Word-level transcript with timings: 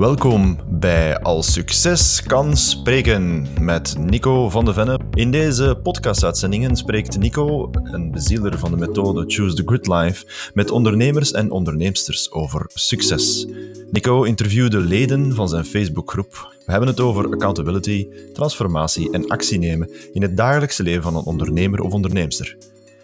Welkom 0.00 0.58
bij 0.68 1.18
Als 1.18 1.52
Succes 1.52 2.22
kan 2.22 2.56
spreken 2.56 3.46
met 3.60 3.96
Nico 3.98 4.48
van 4.48 4.64
de 4.64 4.72
Venne. 4.72 5.00
In 5.14 5.30
deze 5.30 5.78
podcastuitzendingen 5.82 6.76
spreekt 6.76 7.18
Nico, 7.18 7.70
een 7.82 8.10
bezieler 8.10 8.58
van 8.58 8.70
de 8.70 8.76
methode 8.76 9.24
Choose 9.26 9.54
the 9.54 9.62
Good 9.66 9.86
Life, 9.86 10.50
met 10.54 10.70
ondernemers 10.70 11.32
en 11.32 11.50
onderneemsters 11.50 12.32
over 12.32 12.70
succes. 12.74 13.46
Nico 13.90 14.22
interviewde 14.22 14.78
leden 14.78 15.34
van 15.34 15.48
zijn 15.48 15.64
Facebookgroep. 15.64 16.54
We 16.66 16.70
hebben 16.70 16.88
het 16.88 17.00
over 17.00 17.24
accountability, 17.24 18.08
transformatie 18.32 19.10
en 19.10 19.28
actie 19.28 19.58
nemen 19.58 19.90
in 20.12 20.22
het 20.22 20.36
dagelijkse 20.36 20.82
leven 20.82 21.02
van 21.02 21.16
een 21.16 21.24
ondernemer 21.24 21.80
of 21.80 21.92
onderneemster. 21.92 22.56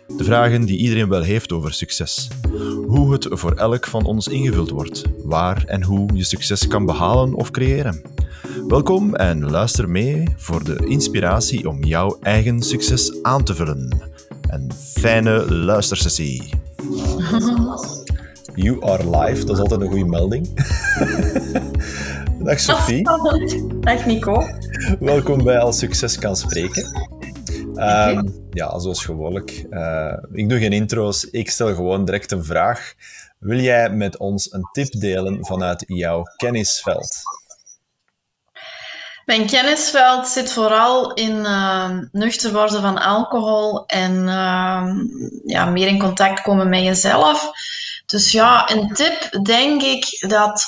De 0.06 0.24
vragen 0.24 0.64
die 0.64 0.78
iedereen 0.78 1.08
wel 1.08 1.22
heeft 1.22 1.52
over 1.52 1.72
succes. 1.74 2.28
Hoe 2.86 3.12
het 3.12 3.26
voor 3.30 3.52
elk 3.52 3.86
van 3.86 4.04
ons 4.04 4.28
ingevuld 4.28 4.70
wordt. 4.70 5.02
Waar 5.24 5.64
en 5.64 5.82
hoe 5.82 6.08
je 6.14 6.24
succes 6.24 6.66
kan 6.68 6.86
behalen 6.86 7.34
of 7.34 7.50
creëren. 7.50 8.02
Welkom 8.68 9.14
en 9.14 9.50
luister 9.50 9.88
mee 9.88 10.34
voor 10.36 10.64
de 10.64 10.86
inspiratie 10.86 11.68
om 11.68 11.84
jouw 11.84 12.18
eigen 12.22 12.62
succes 12.62 13.22
aan 13.22 13.44
te 13.44 13.54
vullen. 13.54 14.00
Een 14.48 14.72
fijne 14.92 15.54
luistersessie. 15.54 16.50
You 18.54 18.84
are 18.84 19.18
live, 19.18 19.44
dat 19.44 19.56
is 19.56 19.62
altijd 19.62 19.80
een 19.80 19.88
goede 19.88 20.04
melding. 20.04 20.48
Dag 22.44 22.60
Sophie. 22.60 23.02
Dag 23.80 24.06
Nico. 24.06 24.48
Welkom 25.00 25.44
bij 25.44 25.58
Als 25.58 25.78
Succes 25.78 26.18
kan 26.18 26.36
spreken. 26.36 27.15
Um, 27.76 28.46
ja, 28.50 28.78
zoals 28.78 29.04
gewoonlijk. 29.04 29.66
Uh, 29.70 30.16
ik 30.32 30.48
doe 30.48 30.58
geen 30.58 30.72
intro's, 30.72 31.24
ik 31.24 31.50
stel 31.50 31.74
gewoon 31.74 32.04
direct 32.04 32.32
een 32.32 32.44
vraag. 32.44 32.94
Wil 33.38 33.58
jij 33.58 33.90
met 33.90 34.18
ons 34.18 34.52
een 34.52 34.68
tip 34.72 35.00
delen 35.00 35.46
vanuit 35.46 35.84
jouw 35.86 36.22
kennisveld? 36.36 37.16
Mijn 39.24 39.46
kennisveld 39.46 40.28
zit 40.28 40.52
vooral 40.52 41.14
in 41.14 41.36
uh, 41.36 41.98
nuchter 42.12 42.52
worden 42.52 42.80
van 42.80 42.98
alcohol 42.98 43.86
en 43.86 44.12
uh, 44.12 44.90
ja, 45.44 45.64
meer 45.64 45.86
in 45.86 45.98
contact 45.98 46.42
komen 46.42 46.68
met 46.68 46.82
jezelf. 46.82 47.50
Dus 48.06 48.32
ja, 48.32 48.70
een 48.70 48.88
tip 48.92 49.44
denk 49.44 49.82
ik 49.82 50.24
dat 50.28 50.64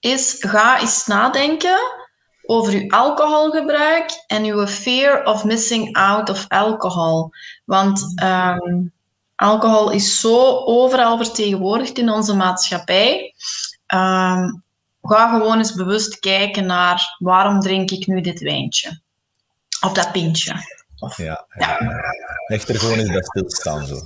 is, 0.00 0.36
ga 0.38 0.80
eens 0.80 1.06
nadenken 1.06 1.78
over 2.52 2.72
uw 2.72 2.90
alcoholgebruik 2.90 4.24
en 4.26 4.44
uw 4.44 4.66
fear 4.66 5.24
of 5.24 5.44
missing 5.44 5.96
out 5.96 6.30
of 6.30 6.44
alcohol. 6.48 7.30
Want 7.64 8.22
um, 8.22 8.92
alcohol 9.34 9.90
is 9.90 10.20
zo 10.20 10.64
overal 10.64 11.16
vertegenwoordigd 11.16 11.98
in 11.98 12.10
onze 12.10 12.34
maatschappij. 12.34 13.34
Um, 13.94 14.62
ga 15.02 15.30
gewoon 15.30 15.58
eens 15.58 15.74
bewust 15.74 16.18
kijken 16.18 16.66
naar 16.66 17.16
waarom 17.18 17.60
drink 17.60 17.90
ik 17.90 18.06
nu 18.06 18.20
dit 18.20 18.40
wijntje 18.40 19.00
of 19.80 19.92
dat 19.92 20.12
pintje. 20.12 20.54
Of, 20.98 21.16
ja, 21.16 21.46
ja. 21.58 21.76
ja. 21.80 22.00
Leg 22.46 22.68
er 22.68 22.78
gewoon 22.78 22.98
eens 22.98 23.10
bij 23.10 23.22
stilstaan. 23.22 23.86
Zo. 23.86 23.96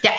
Ja. 0.00 0.12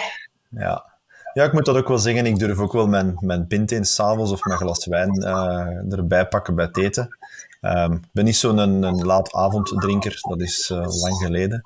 ja. 0.50 0.90
Ja, 1.34 1.44
ik 1.44 1.54
moet 1.54 1.66
dat 1.66 1.76
ook 1.76 1.88
wel 1.88 1.98
zeggen. 1.98 2.26
Ik 2.26 2.40
durf 2.40 2.60
ook 2.60 2.74
wel 2.74 2.88
mijn, 2.88 3.18
mijn 3.20 3.48
pint 3.48 3.72
eens 3.72 3.96
s'avonds 3.96 4.32
of 4.32 4.44
mijn 4.44 4.60
glas 4.60 4.86
wijn 4.86 5.22
uh, 5.24 5.94
erbij 5.94 6.28
pakken 6.28 6.56
bij 6.56 6.66
het 6.66 6.78
eten. 6.78 7.18
Um, 7.62 7.94
ik 7.94 8.10
ben 8.12 8.26
niet 8.26 8.36
zo'n 8.36 8.58
een, 8.58 8.84
een 8.84 9.06
laat 9.06 9.34
avonddrinker, 9.34 10.18
dat 10.22 10.42
is 10.42 10.70
uh, 10.70 10.78
lang 10.78 11.16
geleden. 11.16 11.62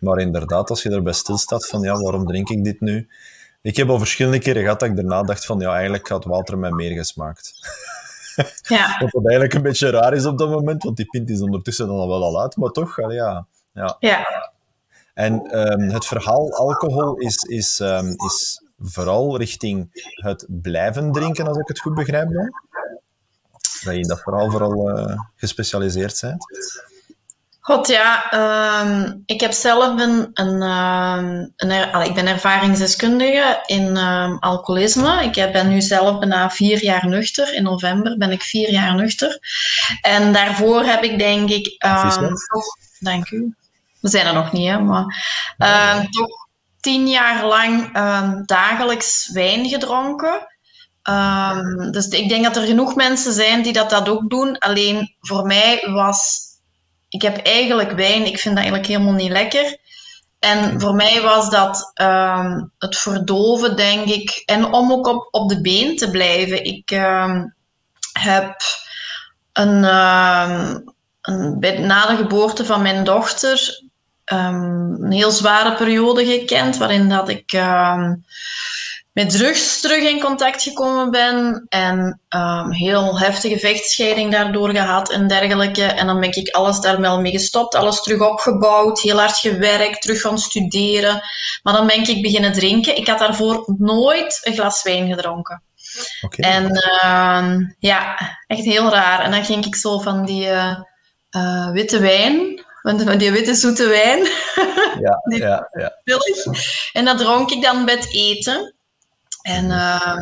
Maar 0.00 0.18
inderdaad, 0.18 0.70
als 0.70 0.82
je 0.82 0.90
erbij 0.90 1.12
stilstaat 1.12 1.66
van 1.66 1.80
ja, 1.80 2.00
waarom 2.00 2.26
drink 2.26 2.48
ik 2.48 2.64
dit 2.64 2.80
nu? 2.80 3.08
Ik 3.62 3.76
heb 3.76 3.88
al 3.88 3.98
verschillende 3.98 4.38
keren 4.38 4.62
gehad 4.62 4.80
dat 4.80 4.88
ik 4.88 4.96
daarna 4.96 5.22
dacht 5.22 5.46
van 5.46 5.60
ja, 5.60 5.74
eigenlijk 5.74 6.08
had 6.08 6.24
Walter 6.24 6.58
mij 6.58 6.70
meer 6.70 6.96
gesmaakt. 6.96 7.52
Ja. 8.62 8.96
Wat 9.00 9.10
dat 9.10 9.24
eigenlijk 9.24 9.54
een 9.54 9.62
beetje 9.62 9.90
raar 9.90 10.12
is 10.14 10.26
op 10.26 10.38
dat 10.38 10.50
moment, 10.50 10.82
want 10.82 10.96
die 10.96 11.06
pint 11.06 11.30
is 11.30 11.40
ondertussen 11.40 11.86
dan 11.86 11.96
wel 11.96 12.22
al 12.22 12.40
uit, 12.40 12.56
maar 12.56 12.70
toch, 12.70 12.96
ja. 12.96 13.46
Ja. 13.72 13.96
ja. 14.00 14.50
En 15.14 15.58
um, 15.72 15.88
het 15.88 16.06
verhaal 16.06 16.52
alcohol 16.52 17.16
is, 17.16 17.36
is, 17.36 17.78
um, 17.78 18.08
is 18.08 18.62
vooral 18.78 19.36
richting 19.36 19.88
het 20.14 20.46
blijven 20.48 21.12
drinken, 21.12 21.46
als 21.46 21.58
ik 21.58 21.68
het 21.68 21.80
goed 21.80 21.94
begrijp 21.94 22.28
dan? 22.32 22.50
Dat 23.84 23.94
je 23.94 24.06
dat 24.06 24.20
vooral 24.20 24.50
vooral 24.50 24.98
uh, 24.98 25.16
gespecialiseerd 25.36 26.20
bent? 26.20 26.46
God 27.60 27.88
ja, 27.88 28.32
um, 28.82 29.22
ik 29.26 29.40
heb 29.40 29.52
zelf 29.52 30.00
een, 30.00 30.30
een, 30.32 30.62
um, 30.62 31.52
een 31.56 32.04
ik 32.04 32.14
ben 32.14 32.26
ervaringsdeskundige 32.26 33.62
in 33.66 33.96
um, 33.96 34.38
alcoholisme. 34.38 35.24
Ik 35.24 35.52
ben 35.52 35.68
nu 35.68 35.80
zelf 35.80 36.18
bijna 36.18 36.50
vier 36.50 36.82
jaar 36.82 37.06
nuchter. 37.06 37.54
In 37.54 37.62
november 37.62 38.16
ben 38.16 38.30
ik 38.30 38.42
vier 38.42 38.70
jaar 38.70 38.94
nuchter. 38.94 39.38
En 40.00 40.32
daarvoor 40.32 40.84
heb 40.84 41.02
ik 41.02 41.18
denk 41.18 41.50
ik, 41.50 41.78
toch, 41.78 42.76
dank 42.98 43.30
u. 43.30 43.54
We 44.00 44.08
zijn 44.08 44.26
er 44.26 44.34
nog 44.34 44.52
niet, 44.52 44.68
hè, 44.68 44.80
maar 44.80 45.04
toch 46.10 46.48
tien 46.80 47.08
jaar 47.08 47.46
lang 47.46 47.92
dagelijks 48.46 49.30
wijn 49.32 49.68
gedronken. 49.68 50.46
Um, 51.02 51.90
dus 51.90 52.08
ik 52.08 52.28
denk 52.28 52.44
dat 52.44 52.56
er 52.56 52.66
genoeg 52.66 52.94
mensen 52.94 53.32
zijn 53.32 53.62
die 53.62 53.72
dat, 53.72 53.90
dat 53.90 54.08
ook 54.08 54.30
doen. 54.30 54.58
Alleen 54.58 55.16
voor 55.20 55.46
mij 55.46 55.88
was. 55.90 56.48
Ik 57.08 57.22
heb 57.22 57.36
eigenlijk 57.36 57.92
wijn, 57.92 58.26
ik 58.26 58.38
vind 58.38 58.54
dat 58.54 58.64
eigenlijk 58.64 58.86
helemaal 58.86 59.12
niet 59.12 59.30
lekker. 59.30 59.78
En 60.38 60.80
voor 60.80 60.94
mij 60.94 61.22
was 61.22 61.50
dat 61.50 61.92
um, 62.02 62.72
het 62.78 62.96
verdoven, 62.96 63.76
denk 63.76 64.06
ik. 64.06 64.42
En 64.44 64.72
om 64.72 64.92
ook 64.92 65.06
op, 65.06 65.28
op 65.30 65.48
de 65.48 65.60
been 65.60 65.96
te 65.96 66.10
blijven. 66.10 66.64
Ik 66.64 66.90
um, 66.90 67.54
heb 68.12 68.56
een, 69.52 69.84
een, 69.84 71.86
na 71.86 72.06
de 72.06 72.16
geboorte 72.16 72.64
van 72.64 72.82
mijn 72.82 73.04
dochter 73.04 73.82
een 74.24 75.12
heel 75.12 75.30
zware 75.30 75.74
periode 75.74 76.24
gekend. 76.24 76.76
Waarin 76.76 77.08
dat 77.08 77.28
ik 77.28 77.52
met 79.12 79.30
drugs 79.30 79.80
terug 79.80 80.02
in 80.02 80.20
contact 80.20 80.62
gekomen 80.62 81.10
ben 81.10 81.66
en 81.68 82.20
um, 82.28 82.72
heel 82.72 83.18
heftige 83.18 83.58
vechtscheiding 83.58 84.32
daardoor 84.32 84.70
gehad 84.70 85.10
en 85.10 85.26
dergelijke. 85.26 85.84
En 85.84 86.06
dan 86.06 86.20
ben 86.20 86.32
ik 86.32 86.54
alles 86.54 86.80
daar 86.80 87.00
wel 87.00 87.20
mee 87.20 87.32
gestopt, 87.32 87.74
alles 87.74 88.02
terug 88.02 88.20
opgebouwd, 88.20 89.00
heel 89.00 89.18
hard 89.18 89.36
gewerkt, 89.36 90.02
terug 90.02 90.20
gaan 90.20 90.38
studeren. 90.38 91.22
Maar 91.62 91.74
dan 91.74 91.86
ben 91.86 92.08
ik 92.08 92.22
beginnen 92.22 92.52
drinken. 92.52 92.96
Ik 92.96 93.06
had 93.08 93.18
daarvoor 93.18 93.74
nooit 93.78 94.40
een 94.42 94.54
glas 94.54 94.82
wijn 94.82 95.08
gedronken. 95.08 95.62
Okay. 96.20 96.50
En 96.50 96.64
uh, 97.02 97.68
ja, 97.78 98.16
echt 98.46 98.64
heel 98.64 98.90
raar. 98.90 99.20
En 99.20 99.30
dan 99.30 99.44
ging 99.44 99.66
ik 99.66 99.74
zo 99.74 99.98
van 99.98 100.24
die 100.24 100.46
uh, 100.46 100.76
uh, 101.30 101.70
witte 101.70 101.98
wijn, 101.98 102.64
van 102.82 103.18
die 103.18 103.30
witte 103.30 103.54
zoete 103.54 103.88
wijn. 103.88 104.28
Ja, 105.00 105.20
ja, 105.46 105.68
ja. 105.72 106.18
En 106.92 107.04
dat 107.04 107.18
dronk 107.18 107.50
ik 107.50 107.62
dan 107.62 107.84
bij 107.84 107.94
het 107.94 108.14
eten. 108.14 108.74
En 109.42 109.64
uh, 109.64 110.16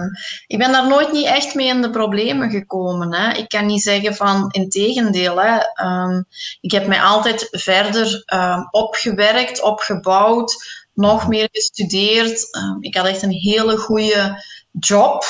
ik 0.46 0.58
ben 0.58 0.72
daar 0.72 0.88
nooit 0.88 1.12
niet 1.12 1.26
echt 1.26 1.54
mee 1.54 1.66
in 1.66 1.82
de 1.82 1.90
problemen 1.90 2.50
gekomen. 2.50 3.14
Hè. 3.14 3.32
Ik 3.32 3.48
kan 3.48 3.66
niet 3.66 3.82
zeggen 3.82 4.14
van, 4.14 4.48
in 4.50 4.68
tegendeel. 4.68 5.40
Hè. 5.40 5.58
Um, 5.86 6.26
ik 6.60 6.70
heb 6.70 6.86
mij 6.86 7.00
altijd 7.00 7.48
verder 7.50 8.24
um, 8.34 8.68
opgewerkt, 8.70 9.62
opgebouwd, 9.62 10.56
nog 10.94 11.28
meer 11.28 11.48
gestudeerd. 11.52 12.56
Um, 12.56 12.76
ik 12.80 12.96
had 12.96 13.06
echt 13.06 13.22
een 13.22 13.32
hele 13.32 13.76
goede 13.76 14.44
job, 14.72 15.24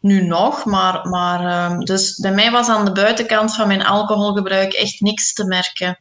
nu 0.00 0.26
nog. 0.26 0.64
Maar, 0.64 1.08
maar 1.08 1.78
dus 1.78 2.16
bij 2.16 2.32
mij 2.32 2.50
was 2.50 2.68
aan 2.68 2.84
de 2.84 2.92
buitenkant 2.92 3.54
van 3.54 3.66
mijn 3.66 3.86
alcoholgebruik 3.86 4.72
echt 4.72 5.00
niks 5.00 5.32
te 5.32 5.44
merken. 5.44 5.98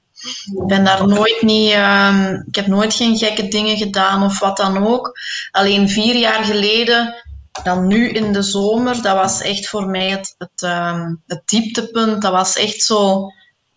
Ik 0.56 0.68
ben 0.68 0.84
daar 0.84 1.08
nooit 1.08 1.42
niet, 1.42 1.74
um, 1.74 2.44
ik 2.48 2.56
heb 2.56 2.68
nooit 2.68 2.94
geen 2.94 3.18
gekke 3.18 3.48
dingen 3.48 3.78
gedaan 3.78 4.24
of 4.24 4.40
wat 4.40 4.58
dan 4.58 4.88
ook. 4.88 5.20
Alleen 5.52 5.90
vier 5.90 6.16
jaar 6.16 6.44
geleden, 6.44 7.16
dan 7.64 7.88
nu 7.88 8.10
in 8.10 8.34
de 8.34 8.42
zomer, 8.42 9.02
dat 9.02 9.16
was 9.16 9.42
echt 9.42 9.70
voor 9.70 9.88
mij 9.88 10.10
het, 10.10 10.36
het, 10.38 10.62
um, 10.62 11.22
het 11.28 11.42
dieptepunt. 11.46 12.22
Dat 12.22 12.32
was 12.32 12.56
echt 12.56 12.82
zo 12.82 13.32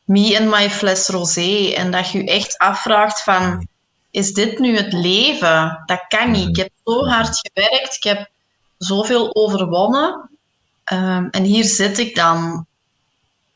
me 0.04 0.36
en 0.36 0.48
my 0.48 0.70
fles 0.70 1.08
rosé. 1.08 1.72
En 1.76 1.90
dat 1.90 2.10
je 2.10 2.18
je 2.18 2.30
echt 2.30 2.58
afvraagt 2.58 3.22
van, 3.22 3.68
is 4.10 4.32
dit 4.32 4.58
nu 4.58 4.76
het 4.76 4.92
leven? 4.92 5.82
Dat 5.86 6.04
kan 6.08 6.30
niet. 6.30 6.48
Ik 6.48 6.56
heb 6.56 6.70
zo 6.84 7.04
hard 7.06 7.40
gewerkt, 7.52 7.96
ik 7.96 8.02
heb 8.02 8.30
zoveel 8.78 9.34
overwonnen. 9.34 10.30
Um, 10.92 11.28
en 11.30 11.42
hier 11.42 11.64
zit 11.64 11.98
ik 11.98 12.14
dan. 12.14 12.66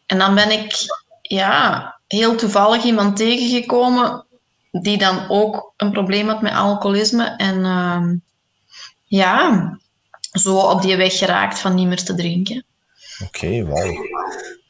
En 0.07 0.19
dan 0.19 0.35
ben 0.35 0.51
ik, 0.51 0.75
ja, 1.23 1.96
heel 2.07 2.37
toevallig 2.37 2.85
iemand 2.85 3.17
tegengekomen 3.17 4.27
die 4.71 4.99
dan 4.99 5.29
ook 5.29 5.73
een 5.77 5.91
probleem 5.91 6.29
had 6.29 6.43
met 6.43 6.53
alcoholisme. 6.53 7.25
En 7.25 7.59
uh, 7.59 8.13
ja, 9.05 9.79
zo 10.33 10.59
op 10.59 10.83
die 10.83 10.97
weg 10.97 11.19
geraakt 11.19 11.59
van 11.59 11.75
niet 11.75 11.87
meer 11.87 12.05
te 12.05 12.15
drinken. 12.15 12.65
Oké, 13.25 13.65
wauw. 13.65 13.93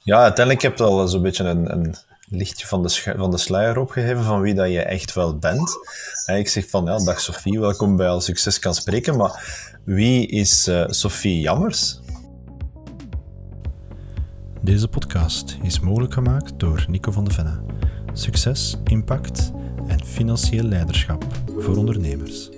Ja, 0.03 0.23
uiteindelijk 0.23 0.63
heb 0.63 0.79
je 0.79 0.85
al 0.85 1.09
zo'n 1.09 1.23
beetje 1.23 1.45
een, 1.45 1.73
een 1.73 1.97
lichtje 2.29 2.67
van 2.67 2.83
de, 2.83 3.15
van 3.17 3.31
de 3.31 3.39
sluier 3.39 3.79
opgegeven 3.79 4.25
van 4.25 4.41
wie 4.41 4.55
dat 4.55 4.71
je 4.71 4.83
echt 4.83 5.15
wel 5.15 5.39
bent. 5.39 5.71
ik 6.27 6.49
zeg 6.49 6.69
van, 6.69 6.85
ja, 6.85 6.99
dag 6.99 7.21
Sophie, 7.21 7.61
welkom 7.61 7.97
bij 7.97 8.09
Al 8.09 8.21
Succes 8.21 8.59
kan 8.59 8.75
spreken. 8.75 9.17
Maar 9.17 9.65
wie 9.85 10.27
is 10.27 10.69
uh, 10.69 10.85
Sophie 10.87 11.41
Jammers? 11.41 11.99
Deze 14.67 14.89
podcast 14.89 15.57
is 15.63 15.81
mogelijk 15.81 16.13
gemaakt 16.13 16.59
door 16.59 16.85
Nico 16.89 17.11
van 17.11 17.25
de 17.25 17.31
Venne. 17.31 17.61
Succes, 18.13 18.77
impact 18.85 19.53
en 19.87 20.05
financieel 20.05 20.65
leiderschap 20.65 21.25
voor 21.59 21.77
ondernemers. 21.77 22.49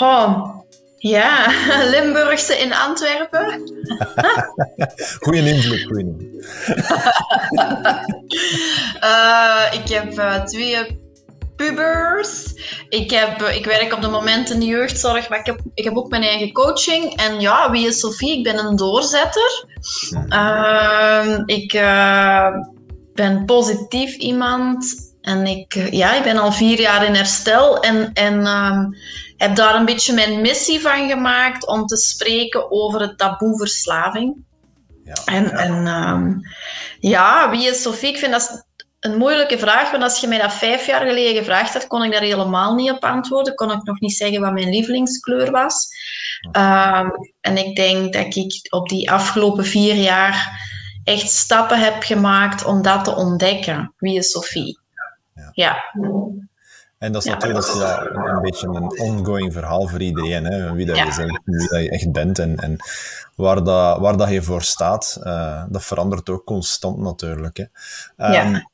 Oh, 0.00 0.58
ja, 0.96 1.46
Limburgse 1.92 2.58
in 2.58 2.74
Antwerpen. 2.74 3.72
goeie 5.20 5.48
invloed, 5.48 5.82
goeie 5.82 6.04
invloed. 6.04 6.22
uh, 9.02 9.72
ik 9.80 9.88
heb 9.88 10.18
uh, 10.18 10.44
twee 10.44 11.03
pubers. 11.56 12.52
Ik, 12.88 13.10
heb, 13.10 13.42
ik 13.42 13.64
werk 13.64 13.92
op 13.92 14.02
het 14.02 14.10
moment 14.10 14.50
in 14.50 14.60
de 14.60 14.66
jeugdzorg, 14.66 15.28
maar 15.28 15.38
ik 15.38 15.46
heb, 15.46 15.60
ik 15.74 15.84
heb 15.84 15.96
ook 15.96 16.10
mijn 16.10 16.22
eigen 16.22 16.52
coaching. 16.52 17.16
En 17.16 17.40
ja, 17.40 17.70
wie 17.70 17.86
is 17.86 17.98
Sophie? 17.98 18.38
Ik 18.38 18.44
ben 18.44 18.58
een 18.58 18.76
doorzetter. 18.76 19.64
Uh, 20.28 21.38
ik 21.46 21.72
uh, 21.72 22.48
ben 23.14 23.44
positief 23.44 24.14
iemand. 24.16 25.12
En 25.20 25.46
ik, 25.46 25.88
ja, 25.90 26.14
ik 26.14 26.22
ben 26.22 26.38
al 26.38 26.52
vier 26.52 26.80
jaar 26.80 27.04
in 27.04 27.14
herstel. 27.14 27.80
En, 27.80 28.12
en 28.12 28.46
um, 28.46 28.96
heb 29.36 29.56
daar 29.56 29.74
een 29.74 29.84
beetje 29.84 30.14
mijn 30.14 30.40
missie 30.40 30.80
van 30.80 31.08
gemaakt 31.08 31.66
om 31.66 31.86
te 31.86 31.96
spreken 31.96 32.70
over 32.70 33.00
het 33.00 33.18
taboe 33.18 33.58
verslaving. 33.58 34.36
Ja, 35.04 35.14
en, 35.24 35.44
ja. 35.44 35.50
en 35.50 35.86
um, 35.86 36.40
ja, 37.00 37.50
wie 37.50 37.68
is 37.68 37.82
Sophie? 37.82 38.08
Ik 38.08 38.18
vind 38.18 38.32
dat 38.32 38.63
een 39.04 39.16
moeilijke 39.16 39.58
vraag, 39.58 39.90
want 39.90 40.02
als 40.02 40.20
je 40.20 40.28
mij 40.28 40.38
dat 40.38 40.52
vijf 40.52 40.86
jaar 40.86 41.06
geleden 41.06 41.36
gevraagd 41.36 41.72
had, 41.72 41.86
kon 41.86 42.02
ik 42.02 42.12
daar 42.12 42.20
helemaal 42.20 42.74
niet 42.74 42.90
op 42.90 43.04
antwoorden. 43.04 43.54
Kon 43.54 43.70
ik 43.70 43.82
nog 43.82 44.00
niet 44.00 44.16
zeggen 44.16 44.40
wat 44.40 44.52
mijn 44.52 44.68
lievelingskleur 44.68 45.50
was. 45.50 45.88
Um, 46.52 47.10
en 47.40 47.56
ik 47.56 47.76
denk 47.76 48.12
dat 48.12 48.36
ik 48.36 48.66
op 48.70 48.88
die 48.88 49.10
afgelopen 49.10 49.64
vier 49.64 49.94
jaar 49.94 50.60
echt 51.04 51.30
stappen 51.30 51.80
heb 51.80 52.02
gemaakt 52.02 52.64
om 52.64 52.82
dat 52.82 53.04
te 53.04 53.14
ontdekken. 53.14 53.94
Wie 53.98 54.18
is 54.18 54.30
Sophie? 54.30 54.78
Ja. 55.34 55.50
ja. 55.52 55.84
En 56.98 57.12
dat 57.12 57.24
is 57.24 57.28
ja. 57.28 57.34
natuurlijk 57.34 57.66
ja, 57.66 58.04
een 58.04 58.42
beetje 58.42 58.66
een 58.66 59.00
ongoing 59.00 59.52
verhaal 59.52 59.88
voor 59.88 60.00
iedereen. 60.00 60.44
Hè? 60.44 60.72
Wie 60.72 60.86
dat 60.86 60.96
je 60.96 61.04
bent, 61.16 61.40
wie 61.44 61.68
dat 61.68 61.82
je 61.82 61.90
echt 61.90 62.12
bent 62.12 62.38
en, 62.38 62.56
en 62.56 62.76
waar, 63.34 63.64
dat, 63.64 63.98
waar 63.98 64.16
dat 64.16 64.30
je 64.30 64.42
voor 64.42 64.62
staat. 64.62 65.20
Uh, 65.24 65.64
dat 65.68 65.84
verandert 65.84 66.28
ook 66.28 66.44
constant 66.44 66.98
natuurlijk. 66.98 67.56
Hè? 68.16 68.40
Um, 68.40 68.72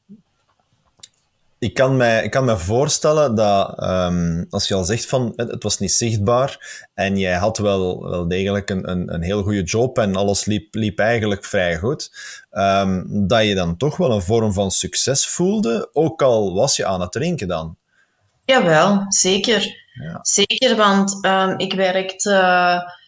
ik 1.60 1.74
kan 1.74 1.96
mij, 1.96 2.24
ik 2.24 2.30
kan 2.30 2.44
me 2.44 2.58
voorstellen 2.58 3.34
dat 3.34 3.82
um, 3.82 4.46
als 4.50 4.68
je 4.68 4.74
al 4.74 4.84
zegt 4.84 5.06
van 5.06 5.32
het, 5.36 5.50
het, 5.50 5.62
was 5.62 5.78
niet 5.78 5.92
zichtbaar 5.92 6.84
en 6.94 7.18
jij 7.18 7.34
had 7.34 7.58
wel, 7.58 8.08
wel 8.10 8.28
degelijk 8.28 8.70
een, 8.70 8.90
een, 8.90 9.14
een 9.14 9.22
heel 9.22 9.42
goede 9.42 9.62
job 9.62 9.98
en 9.98 10.16
alles 10.16 10.44
liep, 10.44 10.74
liep 10.74 10.98
eigenlijk 10.98 11.44
vrij 11.44 11.78
goed, 11.78 12.12
um, 12.52 13.06
dat 13.28 13.44
je 13.44 13.54
dan 13.54 13.76
toch 13.76 13.96
wel 13.96 14.12
een 14.12 14.22
vorm 14.22 14.52
van 14.52 14.70
succes 14.70 15.26
voelde, 15.26 15.90
ook 15.92 16.22
al 16.22 16.54
was 16.54 16.76
je 16.76 16.86
aan 16.86 17.00
het 17.00 17.12
drinken 17.12 17.48
dan. 17.48 17.76
Jawel, 18.44 19.04
zeker. 19.08 19.88
Ja. 20.02 20.18
Zeker, 20.22 20.76
want 20.76 21.24
um, 21.26 21.58
ik 21.58 21.72
werkte... 21.72 22.98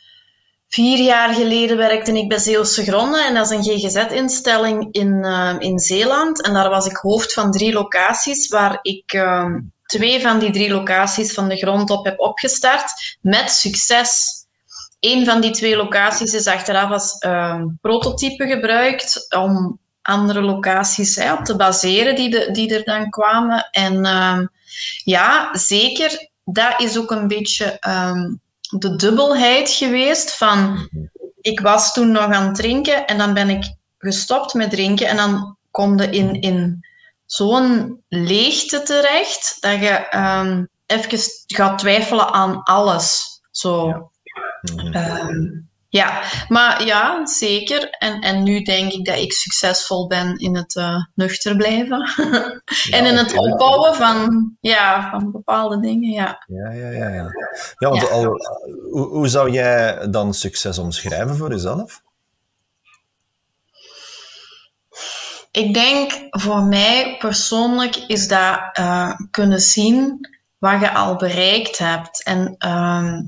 Vier 0.75 0.99
jaar 0.99 1.35
geleden 1.35 1.77
werkte 1.77 2.13
ik 2.13 2.29
bij 2.29 2.39
Zeeuwse 2.39 2.83
Gronden 2.83 3.27
en 3.27 3.35
dat 3.35 3.51
is 3.51 3.57
een 3.57 3.65
GGZ-instelling 3.65 4.89
in, 4.93 5.25
uh, 5.25 5.55
in 5.59 5.79
Zeeland. 5.79 6.43
En 6.43 6.53
daar 6.53 6.69
was 6.69 6.87
ik 6.87 6.97
hoofd 6.97 7.33
van 7.33 7.51
drie 7.51 7.73
locaties, 7.73 8.49
waar 8.49 8.79
ik 8.83 9.13
uh, 9.13 9.47
twee 9.83 10.21
van 10.21 10.39
die 10.39 10.51
drie 10.51 10.71
locaties 10.71 11.35
van 11.35 11.49
de 11.49 11.57
grond 11.57 11.91
op 11.91 12.05
heb 12.05 12.21
opgestart 12.21 13.19
met 13.21 13.51
succes. 13.51 14.31
Een 15.01 15.25
van 15.25 15.41
die 15.41 15.51
twee 15.51 15.77
locaties 15.77 16.35
is 16.35 16.47
achteraf 16.47 16.91
als 16.91 17.17
uh, 17.27 17.63
prototype 17.81 18.47
gebruikt 18.47 19.27
om 19.37 19.79
andere 20.03 20.41
locaties 20.41 21.19
op 21.19 21.45
te 21.45 21.57
baseren 21.57 22.15
die, 22.15 22.31
de, 22.31 22.49
die 22.53 22.75
er 22.75 22.85
dan 22.85 23.11
kwamen. 23.11 23.69
En 23.71 24.05
ja, 25.05 25.57
zeker, 25.57 26.31
dat 26.45 26.81
is 26.81 26.99
ook 26.99 27.11
een 27.11 27.29
beetje 27.29 27.79
de 28.79 28.97
dubbelheid 28.97 29.71
geweest 29.71 30.37
van 30.37 30.89
ik 31.41 31.61
was 31.61 31.93
toen 31.93 32.11
nog 32.11 32.33
aan 32.33 32.47
het 32.47 32.55
drinken 32.55 33.07
en 33.07 33.19
dan 33.19 33.35
ben 33.35 33.51
ik 33.51 33.75
gestopt 33.99 34.55
met 34.55 34.71
drinken 34.71 35.07
en 35.09 35.17
dan 35.17 35.57
kom 35.71 36.01
je 36.01 36.11
in, 36.11 36.41
in 36.41 36.87
zo'n 37.27 38.03
leegte 38.09 38.83
terecht 38.83 39.57
dat 39.61 39.81
je 39.81 40.17
um, 40.17 40.69
even 40.87 41.19
gaat 41.47 41.79
twijfelen 41.79 42.33
aan 42.33 42.63
alles. 42.63 43.41
Zo. 43.51 43.87
Ja. 44.93 45.29
Um, 45.29 45.71
ja, 45.93 46.23
maar 46.49 46.85
ja, 46.85 47.27
zeker. 47.27 47.91
En, 47.91 48.21
en 48.21 48.43
nu 48.43 48.63
denk 48.63 48.93
ik 48.93 49.05
dat 49.05 49.19
ik 49.19 49.33
succesvol 49.33 50.07
ben 50.07 50.39
in 50.39 50.57
het 50.57 50.75
uh, 50.75 51.05
nuchter 51.15 51.57
blijven. 51.57 52.01
Ja, 52.83 52.99
en 52.99 53.07
in 53.07 53.17
het 53.17 53.37
opbouwen 53.37 53.95
van, 53.95 54.51
ja, 54.61 55.11
van 55.11 55.31
bepaalde 55.33 55.81
dingen, 55.81 56.11
ja. 56.11 56.45
Ja, 56.47 56.71
ja, 56.71 56.89
ja. 56.89 57.07
Ja, 57.07 57.31
ja 57.79 57.89
want 57.89 58.11
Al, 58.11 58.25
hoe, 58.91 59.07
hoe 59.07 59.29
zou 59.29 59.51
jij 59.51 60.09
dan 60.11 60.35
succes 60.35 60.79
omschrijven 60.79 61.37
voor 61.37 61.51
jezelf? 61.51 62.03
Ik 65.51 65.75
denk 65.75 66.13
voor 66.31 66.63
mij 66.63 67.17
persoonlijk 67.19 67.97
is 67.97 68.29
dat 68.29 68.61
uh, 68.81 69.13
kunnen 69.31 69.61
zien 69.61 70.29
wat 70.59 70.81
je 70.81 70.95
al 70.95 71.17
bereikt 71.17 71.79
hebt. 71.79 72.23
En... 72.25 72.55
Uh, 72.59 73.19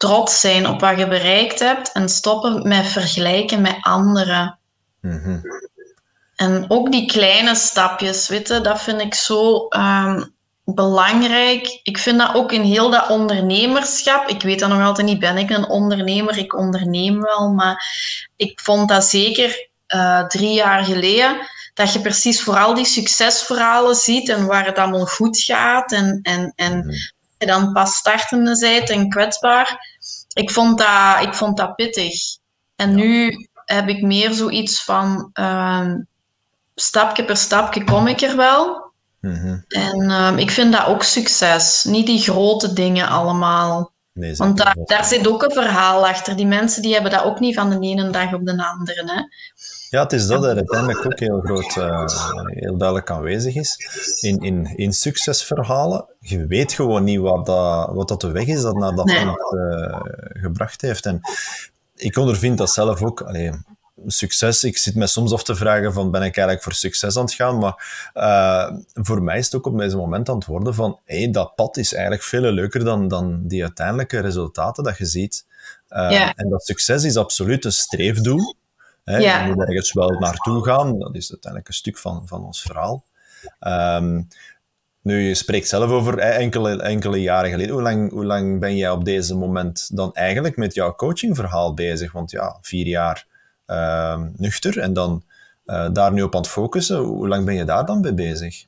trots 0.00 0.40
zijn 0.40 0.68
op 0.68 0.80
wat 0.80 0.98
je 0.98 1.08
bereikt 1.08 1.58
hebt 1.58 1.92
en 1.92 2.08
stoppen 2.08 2.68
met 2.68 2.86
vergelijken 2.86 3.60
met 3.60 3.76
anderen. 3.80 4.58
Mm-hmm. 5.00 5.42
En 6.36 6.64
ook 6.68 6.92
die 6.92 7.06
kleine 7.06 7.54
stapjes, 7.54 8.28
weet 8.28 8.48
je, 8.48 8.60
dat 8.60 8.82
vind 8.82 9.00
ik 9.00 9.14
zo 9.14 9.66
um, 9.68 10.34
belangrijk. 10.64 11.80
Ik 11.82 11.98
vind 11.98 12.18
dat 12.18 12.34
ook 12.34 12.52
in 12.52 12.62
heel 12.62 12.90
dat 12.90 13.08
ondernemerschap. 13.08 14.28
Ik 14.28 14.42
weet 14.42 14.58
dat 14.58 14.68
nog 14.68 14.82
altijd 14.82 15.06
niet, 15.06 15.18
ben 15.18 15.38
ik 15.38 15.50
een 15.50 15.68
ondernemer? 15.68 16.38
Ik 16.38 16.56
onderneem 16.56 17.22
wel, 17.22 17.52
maar 17.52 17.84
ik 18.36 18.60
vond 18.60 18.88
dat 18.88 19.04
zeker 19.04 19.68
uh, 19.94 20.26
drie 20.26 20.52
jaar 20.52 20.84
geleden. 20.84 21.36
Dat 21.74 21.92
je 21.92 22.00
precies 22.00 22.42
vooral 22.42 22.74
die 22.74 22.84
succesverhalen 22.84 23.94
ziet 23.94 24.28
en 24.28 24.46
waar 24.46 24.66
het 24.66 24.78
allemaal 24.78 25.06
goed 25.06 25.38
gaat. 25.38 25.92
En, 25.92 26.18
en, 26.22 26.52
en 26.56 26.76
mm-hmm. 26.76 26.92
je 27.38 27.46
dan 27.46 27.72
pas 27.72 27.94
startende 27.94 28.56
zijt 28.56 28.90
en 28.90 29.08
kwetsbaar 29.08 29.89
ik 30.32 30.50
vond 30.50 30.78
dat, 30.78 31.22
ik 31.22 31.34
vond 31.34 31.56
dat 31.56 31.74
pittig. 31.74 32.12
En 32.76 32.94
nu 32.94 33.36
heb 33.64 33.88
ik 33.88 34.02
meer 34.02 34.32
zoiets 34.32 34.84
van 34.84 35.30
uh, 35.40 35.94
stapje 36.74 37.24
per 37.24 37.36
stapje 37.36 37.84
kom 37.84 38.06
ik 38.06 38.20
er 38.20 38.36
wel. 38.36 38.92
Mm-hmm. 39.20 39.64
En 39.68 40.10
uh, 40.10 40.32
ik 40.36 40.50
vind 40.50 40.72
dat 40.72 40.86
ook 40.86 41.02
succes. 41.02 41.84
Niet 41.84 42.06
die 42.06 42.20
grote 42.20 42.72
dingen 42.72 43.08
allemaal. 43.08 43.92
Nee, 44.12 44.36
Want 44.36 44.56
daar, 44.56 44.76
daar 44.84 45.04
zit 45.04 45.28
ook 45.28 45.42
een 45.42 45.52
verhaal 45.52 46.06
achter. 46.06 46.36
Die 46.36 46.46
mensen 46.46 46.82
die 46.82 46.92
hebben 46.92 47.10
dat 47.10 47.24
ook 47.24 47.40
niet 47.40 47.54
van 47.54 47.70
de 47.70 47.78
ene 47.80 48.10
dag 48.10 48.34
op 48.34 48.46
de 48.46 48.66
andere. 48.66 49.02
Hè. 49.06 49.22
Ja, 49.90 50.02
het 50.02 50.12
is 50.12 50.26
dat 50.26 50.44
er 50.44 50.56
uiteindelijk 50.56 51.06
ook 51.06 51.18
heel 51.18 51.40
groot, 51.40 51.76
uh, 51.76 52.06
heel 52.44 52.76
duidelijk 52.76 53.10
aanwezig 53.10 53.54
is. 53.54 53.76
In, 54.20 54.38
in, 54.38 54.76
in 54.76 54.92
succesverhalen, 54.92 56.06
je 56.18 56.46
weet 56.46 56.72
gewoon 56.72 57.04
niet 57.04 57.20
wat 57.20 57.46
dat, 57.46 57.90
wat 57.92 58.08
dat 58.08 58.20
de 58.20 58.30
weg 58.30 58.46
is 58.46 58.62
dat 58.62 58.74
naar 58.76 58.94
dat 58.94 59.06
Nee. 59.06 59.24
punt 59.24 59.38
uh, 59.52 59.96
gebracht 60.32 60.80
heeft. 60.80 61.06
En 61.06 61.20
ik 61.94 62.16
ondervind 62.16 62.58
dat 62.58 62.70
zelf 62.70 63.02
ook. 63.02 63.20
Allee, 63.20 63.52
succes, 64.06 64.64
ik 64.64 64.78
zit 64.78 64.94
me 64.94 65.06
soms 65.06 65.32
af 65.32 65.42
te 65.42 65.54
vragen 65.54 65.92
van 65.92 66.10
ben 66.10 66.22
ik 66.22 66.36
eigenlijk 66.36 66.62
voor 66.62 66.72
succes 66.74 67.16
aan 67.16 67.24
het 67.24 67.32
gaan, 67.32 67.58
maar 67.58 68.10
uh, 68.14 68.78
voor 68.92 69.22
mij 69.22 69.38
is 69.38 69.44
het 69.44 69.54
ook 69.54 69.66
op 69.66 69.78
deze 69.78 69.96
moment 69.96 70.28
aan 70.28 70.36
het 70.36 70.46
worden 70.46 70.74
van 70.74 70.98
hey, 71.04 71.30
dat 71.30 71.54
pad 71.54 71.76
is 71.76 71.92
eigenlijk 71.92 72.22
veel 72.22 72.40
leuker 72.40 72.84
dan, 72.84 73.08
dan 73.08 73.46
die 73.46 73.62
uiteindelijke 73.62 74.20
resultaten 74.20 74.84
dat 74.84 74.98
je 74.98 75.06
ziet. 75.06 75.46
Uh, 75.90 76.10
Ja. 76.10 76.34
En 76.34 76.48
dat 76.48 76.64
succes 76.64 77.04
is 77.04 77.16
absoluut 77.16 77.64
een 77.64 77.72
streefdoel. 77.72 78.54
Hè, 79.10 79.16
Ja. 79.16 79.44
Je 79.44 79.52
moet 79.54 79.66
ergens 79.66 79.92
wel 79.92 80.10
naartoe 80.10 80.64
gaan. 80.64 80.98
Dat 80.98 81.14
is 81.14 81.30
uiteindelijk 81.30 81.68
een 81.68 81.78
stuk 81.78 81.98
van, 81.98 82.22
van 82.26 82.44
ons 82.44 82.62
verhaal. 82.62 83.04
Ehm, 83.58 84.22
nu, 85.02 85.20
je 85.20 85.34
spreekt 85.34 85.68
zelf 85.68 85.90
over 85.90 86.18
enkele, 86.18 86.82
enkele 86.82 87.20
jaren 87.20 87.50
geleden. 87.50 87.72
Hoe 87.72 87.82
lang, 87.82 88.10
hoe 88.10 88.24
lang 88.24 88.60
ben 88.60 88.76
jij 88.76 88.90
op 88.90 89.04
deze 89.04 89.34
moment 89.36 89.96
dan 89.96 90.14
eigenlijk 90.14 90.56
met 90.56 90.74
jouw 90.74 90.94
coachingverhaal 90.94 91.74
bezig? 91.74 92.12
Want 92.12 92.30
ja, 92.30 92.58
vier 92.60 92.86
jaar 92.86 93.26
ehm, 93.66 94.28
nuchter 94.36 94.78
en 94.78 94.92
dan 94.92 95.22
eh, 95.64 95.88
daar 95.92 96.12
nu 96.12 96.22
op 96.22 96.34
aan 96.34 96.40
het 96.40 96.50
focussen. 96.50 96.98
Hoe 96.98 97.28
lang 97.28 97.44
ben 97.44 97.54
je 97.54 97.64
daar 97.64 97.86
dan 97.86 98.00
mee 98.00 98.14
bezig? 98.14 98.64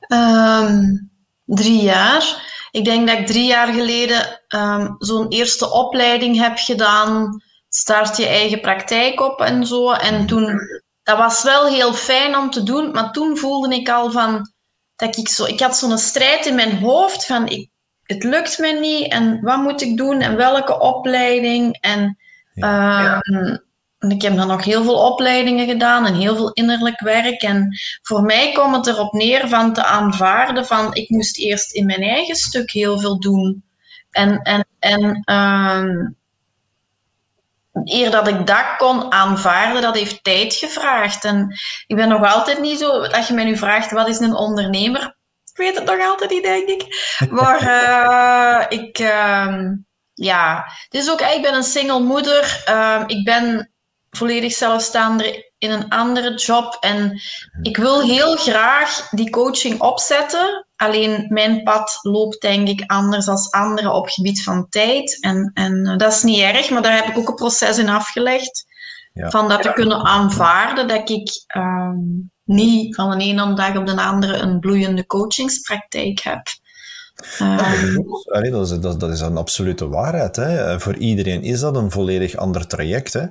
Ehm, 0.00 0.96
drie 1.44 1.82
jaar. 1.82 2.56
Ik 2.70 2.84
denk 2.84 3.08
dat 3.08 3.18
ik 3.18 3.26
drie 3.26 3.46
jaar 3.46 3.72
geleden 3.72 4.40
zo'n 4.98 5.28
eerste 5.28 5.70
opleiding 5.72 6.38
heb 6.38 6.56
gedaan. 6.56 7.42
Start 7.68 8.16
je 8.16 8.26
eigen 8.26 8.60
praktijk 8.60 9.20
op 9.20 9.40
en 9.40 9.66
zo. 9.66 9.92
En 9.92 10.26
toen, 10.26 10.60
dat 11.02 11.18
was 11.18 11.42
wel 11.42 11.66
heel 11.66 11.92
fijn 11.92 12.36
om 12.36 12.50
te 12.50 12.62
doen, 12.62 12.90
maar 12.90 13.12
toen 13.12 13.36
voelde 13.36 13.74
ik 13.74 13.88
al 13.88 14.10
van 14.10 14.52
dat 14.96 15.16
ik 15.16 15.28
zo, 15.28 15.44
ik 15.44 15.60
had 15.60 15.76
zo'n 15.76 15.98
strijd 15.98 16.46
in 16.46 16.54
mijn 16.54 16.78
hoofd 16.78 17.26
van 17.26 17.48
ik, 17.48 17.70
het 18.02 18.24
lukt 18.24 18.58
me 18.58 18.72
niet 18.72 19.12
en 19.12 19.40
wat 19.40 19.58
moet 19.58 19.80
ik 19.80 19.96
doen 19.96 20.20
en 20.20 20.36
welke 20.36 20.80
opleiding. 20.80 21.78
En 21.80 22.16
ehm, 22.54 23.56
ik 23.98 24.22
heb 24.22 24.36
dan 24.36 24.46
nog 24.46 24.64
heel 24.64 24.82
veel 24.82 25.10
opleidingen 25.10 25.66
gedaan 25.66 26.06
en 26.06 26.14
heel 26.14 26.36
veel 26.36 26.52
innerlijk 26.52 27.00
werk. 27.00 27.42
En 27.42 27.78
voor 28.02 28.22
mij 28.22 28.52
kwam 28.52 28.72
het 28.72 28.86
erop 28.86 29.12
neer 29.12 29.48
van 29.48 29.72
te 29.72 29.84
aanvaarden 29.84 30.66
van 30.66 30.94
ik 30.94 31.08
moest 31.08 31.38
eerst 31.38 31.72
in 31.72 31.86
mijn 31.86 32.02
eigen 32.02 32.36
stuk 32.36 32.70
heel 32.70 32.98
veel 32.98 33.20
doen. 33.20 33.64
En, 34.10 34.42
en, 34.42 34.66
en 34.78 35.32
um, 35.34 36.17
eer 37.84 38.10
dat 38.10 38.28
ik 38.28 38.46
dat 38.46 38.76
kon 38.76 39.12
aanvaarden, 39.12 39.82
dat 39.82 39.94
heeft 39.94 40.24
tijd 40.24 40.54
gevraagd. 40.54 41.24
En 41.24 41.54
ik 41.86 41.96
ben 41.96 42.08
nog 42.08 42.34
altijd 42.34 42.60
niet 42.60 42.78
zo, 42.78 43.00
dat 43.00 43.26
je 43.26 43.34
mij 43.34 43.44
nu 43.44 43.56
vraagt, 43.56 43.90
wat 43.90 44.08
is 44.08 44.18
een 44.18 44.34
ondernemer? 44.34 45.16
Ik 45.52 45.56
weet 45.56 45.78
het 45.78 45.84
nog 45.84 46.08
altijd 46.08 46.30
niet, 46.30 46.42
denk 46.42 46.68
ik. 46.68 46.86
Maar 47.40 47.62
uh, 47.62 48.78
ik, 48.78 48.98
uh, 48.98 49.56
ja, 50.14 50.64
het 50.88 51.00
is 51.00 51.10
ook, 51.10 51.20
ik 51.20 51.42
ben 51.42 51.54
een 51.54 51.62
single 51.62 52.00
moeder. 52.00 52.64
Uh, 52.68 53.02
ik 53.06 53.24
ben 53.24 53.72
volledig 54.10 54.52
zelfstaander 54.52 55.52
in 55.58 55.70
een 55.70 55.88
andere 55.88 56.34
job. 56.34 56.76
En 56.80 57.20
ik 57.62 57.76
wil 57.76 58.02
heel 58.02 58.36
graag 58.36 59.08
die 59.10 59.30
coaching 59.30 59.80
opzetten. 59.80 60.67
Alleen 60.78 61.26
mijn 61.28 61.62
pad 61.62 61.98
loopt 62.02 62.40
denk 62.40 62.68
ik 62.68 62.84
anders 62.86 63.24
dan 63.24 63.50
anderen 63.50 63.94
op 63.94 64.08
gebied 64.08 64.42
van 64.42 64.66
tijd. 64.68 65.20
En, 65.20 65.50
en 65.54 65.86
eh, 65.86 65.96
dat 65.96 66.12
is 66.12 66.22
niet 66.22 66.38
erg, 66.38 66.70
maar 66.70 66.82
daar 66.82 66.96
heb 66.96 67.06
ik 67.06 67.18
ook 67.18 67.28
een 67.28 67.34
proces 67.34 67.78
in 67.78 67.88
afgelegd. 67.88 68.64
Ja. 69.12 69.30
Van 69.30 69.48
dat 69.48 69.62
te 69.62 69.72
kunnen 69.72 70.04
aanvaarden 70.04 70.88
dat 70.88 71.10
ik 71.10 71.30
um, 71.56 72.30
niet 72.44 72.94
van 72.94 73.18
de 73.18 73.24
ene 73.24 73.54
dag 73.54 73.76
op 73.76 73.86
de 73.86 74.02
andere 74.02 74.36
een 74.36 74.58
bloeiende 74.58 75.06
coachingspraktijk 75.06 76.20
heb. 76.20 76.46
Uh, 77.42 78.50
dat, 78.50 78.70
is, 78.70 78.80
dat, 78.80 79.00
dat, 79.00 79.10
is 79.10 79.20
een 79.20 79.36
absolute 79.36 79.88
waarheid. 79.88 80.36
Hè. 80.36 80.80
Voor 80.80 80.96
iedereen 80.96 81.42
is 81.42 81.60
dat 81.60 81.76
een 81.76 81.90
volledig 81.90 82.36
ander 82.36 82.66
traject. 82.66 83.12
Hè. 83.12 83.26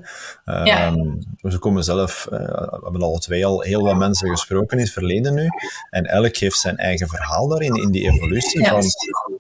Ja. 0.63 0.94
We 1.41 1.60
komen 1.60 1.84
zelf, 1.84 2.27
uh, 2.32 2.39
we 2.39 2.79
hebben 2.84 3.01
al 3.01 3.17
twee 3.17 3.46
al 3.46 3.62
heel 3.62 3.84
wat 3.84 3.96
mensen 3.96 4.29
gesproken 4.29 4.77
in 4.77 4.84
het 4.84 4.94
verleden 4.94 5.34
nu. 5.34 5.48
En 5.89 6.06
elk 6.06 6.36
heeft 6.36 6.58
zijn 6.58 6.77
eigen 6.77 7.08
verhaal 7.08 7.48
daarin, 7.48 7.75
in 7.75 7.91
die 7.91 8.12
evolutie 8.12 8.62
ja. 8.62 8.70
van 8.70 8.84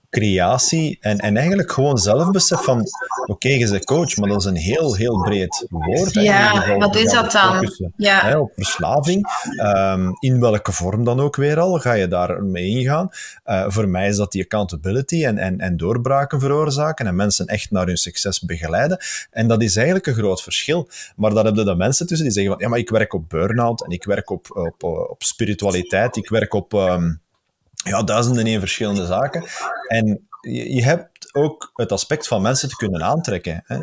creatie. 0.09 0.97
En, 1.01 1.17
en 1.17 1.37
eigenlijk 1.37 1.71
gewoon 1.71 1.97
zelfbesef 1.97 2.63
van, 2.63 2.79
oké, 2.79 3.31
okay, 3.31 3.57
je 3.57 3.69
bent 3.69 3.85
coach, 3.85 4.15
maar 4.15 4.29
dat 4.29 4.39
is 4.39 4.45
een 4.45 4.55
heel, 4.55 4.95
heel 4.95 5.21
breed 5.21 5.65
woord. 5.69 6.13
Ja, 6.13 6.77
wat 6.77 6.95
is 6.95 7.11
dat 7.11 7.31
dan? 7.31 7.71
Ja. 7.95 8.21
Hè, 8.21 8.37
op 8.37 8.51
verslaving. 8.55 9.27
Um, 9.63 10.17
in 10.19 10.39
welke 10.39 10.71
vorm 10.71 11.03
dan 11.03 11.19
ook 11.19 11.35
weer 11.35 11.59
al, 11.59 11.79
ga 11.79 11.93
je 11.93 12.07
daar 12.07 12.43
mee 12.43 12.67
ingaan. 12.67 13.09
voor 13.67 13.87
mij 13.87 14.07
is 14.07 14.15
dat 14.15 14.31
die 14.31 14.43
accountability 14.43 15.25
en, 15.25 15.37
en, 15.37 15.59
en 15.59 15.77
doorbraken 15.77 16.39
veroorzaken 16.39 17.07
en 17.07 17.15
mensen 17.15 17.45
echt 17.45 17.71
naar 17.71 17.85
hun 17.85 17.97
succes 17.97 18.41
begeleiden. 18.41 18.99
En 19.31 19.47
dat 19.47 19.61
is 19.61 19.75
eigenlijk 19.75 20.07
een 20.07 20.13
groot 20.13 20.43
verschil. 20.43 20.89
Maar 21.15 21.33
daar 21.33 21.45
hebben 21.45 21.65
de 21.65 21.75
mensen 21.75 22.07
tussen 22.07 22.25
die 22.25 22.35
zeggen 22.35 22.53
van, 22.53 22.61
ja, 22.61 22.69
maar 22.69 22.79
ik 22.79 22.89
werk 22.89 23.13
op 23.13 23.29
burn-out 23.29 23.85
en 23.85 23.91
ik 23.91 24.03
werk 24.03 24.29
op, 24.29 24.47
op, 24.49 24.83
op 25.09 25.23
spiritualiteit, 25.23 26.15
ik 26.15 26.29
werk 26.29 26.53
op 26.53 26.73
um, 26.73 27.21
ja, 27.87 28.03
duizenden 28.03 28.45
en 28.45 28.59
verschillende 28.59 29.05
zaken. 29.05 29.43
En 29.87 30.27
je, 30.41 30.73
je 30.73 30.83
hebt 30.83 31.33
ook 31.33 31.71
het 31.73 31.91
aspect 31.91 32.27
van 32.27 32.41
mensen 32.41 32.69
te 32.69 32.75
kunnen 32.75 33.03
aantrekken. 33.03 33.63
Hè? 33.65 33.77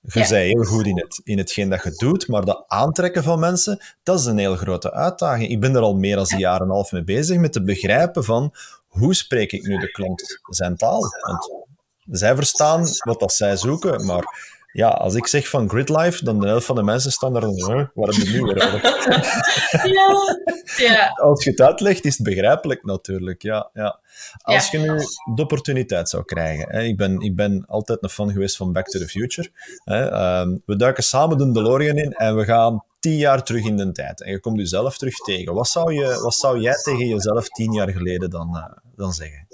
Je 0.00 0.20
ja. 0.20 0.34
heel 0.34 0.62
goed 0.62 0.86
in, 0.86 0.98
het, 0.98 1.20
in 1.24 1.38
hetgeen 1.38 1.68
dat 1.68 1.82
je 1.82 1.92
doet, 1.96 2.28
maar 2.28 2.44
dat 2.44 2.64
aantrekken 2.66 3.22
van 3.22 3.38
mensen, 3.38 3.80
dat 4.02 4.18
is 4.18 4.24
een 4.24 4.38
heel 4.38 4.56
grote 4.56 4.92
uitdaging. 4.92 5.50
Ik 5.50 5.60
ben 5.60 5.74
er 5.74 5.82
al 5.82 5.94
meer 5.94 6.16
dan 6.16 6.26
een 6.28 6.38
jaar 6.38 6.60
en 6.60 6.66
een 6.66 6.72
half 6.72 6.92
mee 6.92 7.04
bezig 7.04 7.38
met 7.38 7.52
te 7.52 7.62
begrijpen 7.62 8.24
van 8.24 8.54
hoe 8.86 9.14
spreek 9.14 9.52
ik 9.52 9.66
nu 9.66 9.78
de 9.78 9.90
klant 9.90 10.40
zijn 10.48 10.76
taal? 10.76 11.00
Want 11.00 11.66
zij 12.10 12.34
verstaan 12.34 12.86
wat 12.98 13.20
dat 13.20 13.32
zij 13.32 13.56
zoeken, 13.56 14.06
maar 14.06 14.56
ja, 14.72 14.88
als 14.88 15.14
ik 15.14 15.26
zeg 15.26 15.48
van 15.48 15.68
gridlife, 15.68 16.24
dan 16.24 16.40
de 16.40 16.46
helft 16.46 16.66
van 16.66 16.76
de 16.76 16.82
mensen 16.82 17.12
staan 17.12 17.32
daar 17.32 17.42
van, 17.42 17.90
waar 17.94 18.08
heb 18.08 18.14
je 18.14 18.30
nu 18.30 18.40
weer 18.40 18.66
over? 18.66 18.82
ja, 19.94 20.36
ja. 20.76 21.08
Als 21.08 21.44
je 21.44 21.50
het 21.50 21.60
uitlegt, 21.60 22.04
is 22.04 22.18
het 22.18 22.26
begrijpelijk 22.26 22.84
natuurlijk, 22.84 23.42
ja. 23.42 23.70
ja. 23.72 24.00
Als 24.42 24.70
ja. 24.70 24.80
je 24.80 24.90
nu 24.90 24.98
de 25.34 25.42
opportuniteit 25.42 26.08
zou 26.08 26.24
krijgen, 26.24 26.68
hè, 26.70 26.82
ik, 26.82 26.96
ben, 26.96 27.20
ik 27.20 27.36
ben 27.36 27.64
altijd 27.66 28.02
een 28.02 28.08
fan 28.08 28.30
geweest 28.30 28.56
van 28.56 28.72
Back 28.72 28.86
to 28.86 28.98
the 28.98 29.08
Future, 29.08 29.50
hè, 29.84 30.40
um, 30.40 30.62
we 30.66 30.76
duiken 30.76 31.02
samen 31.02 31.38
de 31.38 31.52
DeLorean 31.52 31.96
in 31.96 32.12
en 32.12 32.36
we 32.36 32.44
gaan 32.44 32.84
tien 33.00 33.16
jaar 33.16 33.42
terug 33.42 33.64
in 33.64 33.76
de 33.76 33.92
tijd 33.92 34.22
en 34.22 34.30
je 34.30 34.40
komt 34.40 34.58
jezelf 34.58 34.98
terug 34.98 35.14
tegen. 35.14 35.54
Wat 35.54 35.68
zou, 35.68 35.92
je, 35.92 36.20
wat 36.22 36.34
zou 36.34 36.60
jij 36.60 36.74
tegen 36.74 37.06
jezelf 37.06 37.48
tien 37.48 37.72
jaar 37.72 37.90
geleden 37.90 38.30
dan, 38.30 38.56
uh, 38.56 38.76
dan 38.96 39.12
zeggen? 39.12 39.46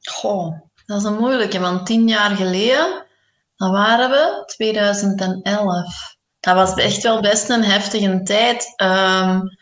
Goh, 0.00 0.60
dat 0.86 0.98
is 0.98 1.04
een 1.04 1.16
moeilijke, 1.16 1.60
want 1.60 1.86
tien 1.86 2.08
jaar 2.08 2.36
geleden, 2.36 3.03
dan 3.56 3.70
waren 3.70 4.10
we 4.10 4.42
2011. 4.46 6.16
Dat 6.40 6.54
was 6.54 6.74
echt 6.74 7.02
wel 7.02 7.20
best 7.20 7.48
een 7.48 7.64
heftige 7.64 8.22
tijd. 8.22 8.74
Um, 8.82 9.56